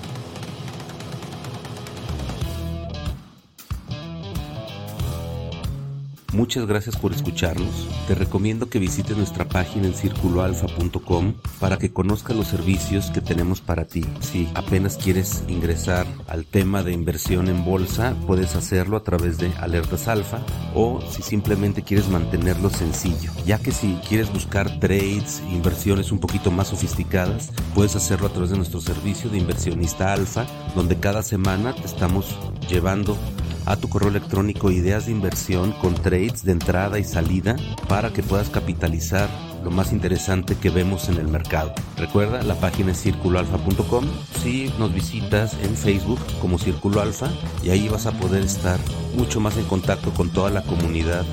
Muchas 6.38 6.66
gracias 6.66 6.96
por 6.96 7.12
escucharnos. 7.12 7.88
Te 8.06 8.14
recomiendo 8.14 8.70
que 8.70 8.78
visites 8.78 9.16
nuestra 9.16 9.48
página 9.48 9.88
en 9.88 9.92
circuloalfa.com 9.92 11.34
para 11.58 11.78
que 11.78 11.92
conozcas 11.92 12.36
los 12.36 12.46
servicios 12.46 13.10
que 13.10 13.20
tenemos 13.20 13.60
para 13.60 13.86
ti. 13.86 14.04
Si 14.20 14.48
apenas 14.54 14.96
quieres 14.96 15.42
ingresar 15.48 16.06
al 16.28 16.44
tema 16.44 16.84
de 16.84 16.92
inversión 16.92 17.48
en 17.48 17.64
bolsa, 17.64 18.14
puedes 18.28 18.54
hacerlo 18.54 18.96
a 18.96 19.02
través 19.02 19.38
de 19.38 19.50
Alertas 19.58 20.06
Alfa 20.06 20.38
o 20.76 21.00
si 21.10 21.22
simplemente 21.22 21.82
quieres 21.82 22.08
mantenerlo 22.08 22.70
sencillo, 22.70 23.32
ya 23.44 23.58
que 23.58 23.72
si 23.72 23.98
quieres 24.08 24.32
buscar 24.32 24.78
trades, 24.78 25.42
inversiones 25.50 26.12
un 26.12 26.20
poquito 26.20 26.52
más 26.52 26.68
sofisticadas, 26.68 27.50
puedes 27.74 27.96
hacerlo 27.96 28.28
a 28.28 28.30
través 28.30 28.50
de 28.50 28.58
nuestro 28.58 28.80
servicio 28.80 29.28
de 29.28 29.38
inversionista 29.38 30.12
alfa, 30.12 30.46
donde 30.76 31.00
cada 31.00 31.24
semana 31.24 31.74
te 31.74 31.86
estamos 31.86 32.38
llevando 32.70 33.18
a 33.66 33.76
tu 33.76 33.88
correo 33.88 34.08
electrónico 34.08 34.70
ideas 34.70 35.06
de 35.06 35.12
inversión 35.12 35.72
con 35.72 35.94
trades 35.94 36.44
de 36.44 36.52
entrada 36.52 36.98
y 36.98 37.04
salida 37.04 37.56
para 37.88 38.12
que 38.12 38.22
puedas 38.22 38.48
capitalizar 38.48 39.28
lo 39.64 39.70
más 39.70 39.92
interesante 39.92 40.56
que 40.56 40.70
vemos 40.70 41.08
en 41.08 41.16
el 41.18 41.28
mercado. 41.28 41.74
Recuerda, 41.96 42.42
la 42.42 42.54
página 42.54 42.92
es 42.92 43.02
circuloalfa.com. 43.02 44.06
Si 44.42 44.72
nos 44.78 44.94
visitas 44.94 45.54
en 45.62 45.76
Facebook 45.76 46.20
como 46.40 46.58
Círculo 46.58 47.00
Alfa 47.00 47.30
y 47.62 47.70
ahí 47.70 47.88
vas 47.88 48.06
a 48.06 48.12
poder 48.12 48.42
estar 48.42 48.78
mucho 49.16 49.40
más 49.40 49.56
en 49.56 49.64
contacto 49.64 50.12
con 50.12 50.30
toda 50.30 50.50
la 50.50 50.62
comunidad. 50.62 51.24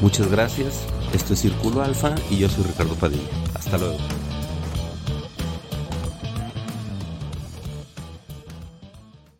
Muchas 0.00 0.30
gracias. 0.30 0.84
Esto 1.12 1.34
es 1.34 1.40
Círculo 1.40 1.82
Alfa 1.82 2.14
y 2.30 2.38
yo 2.38 2.48
soy 2.48 2.64
Ricardo 2.64 2.94
Padilla. 2.94 3.28
Hasta 3.54 3.78
luego. 3.78 3.98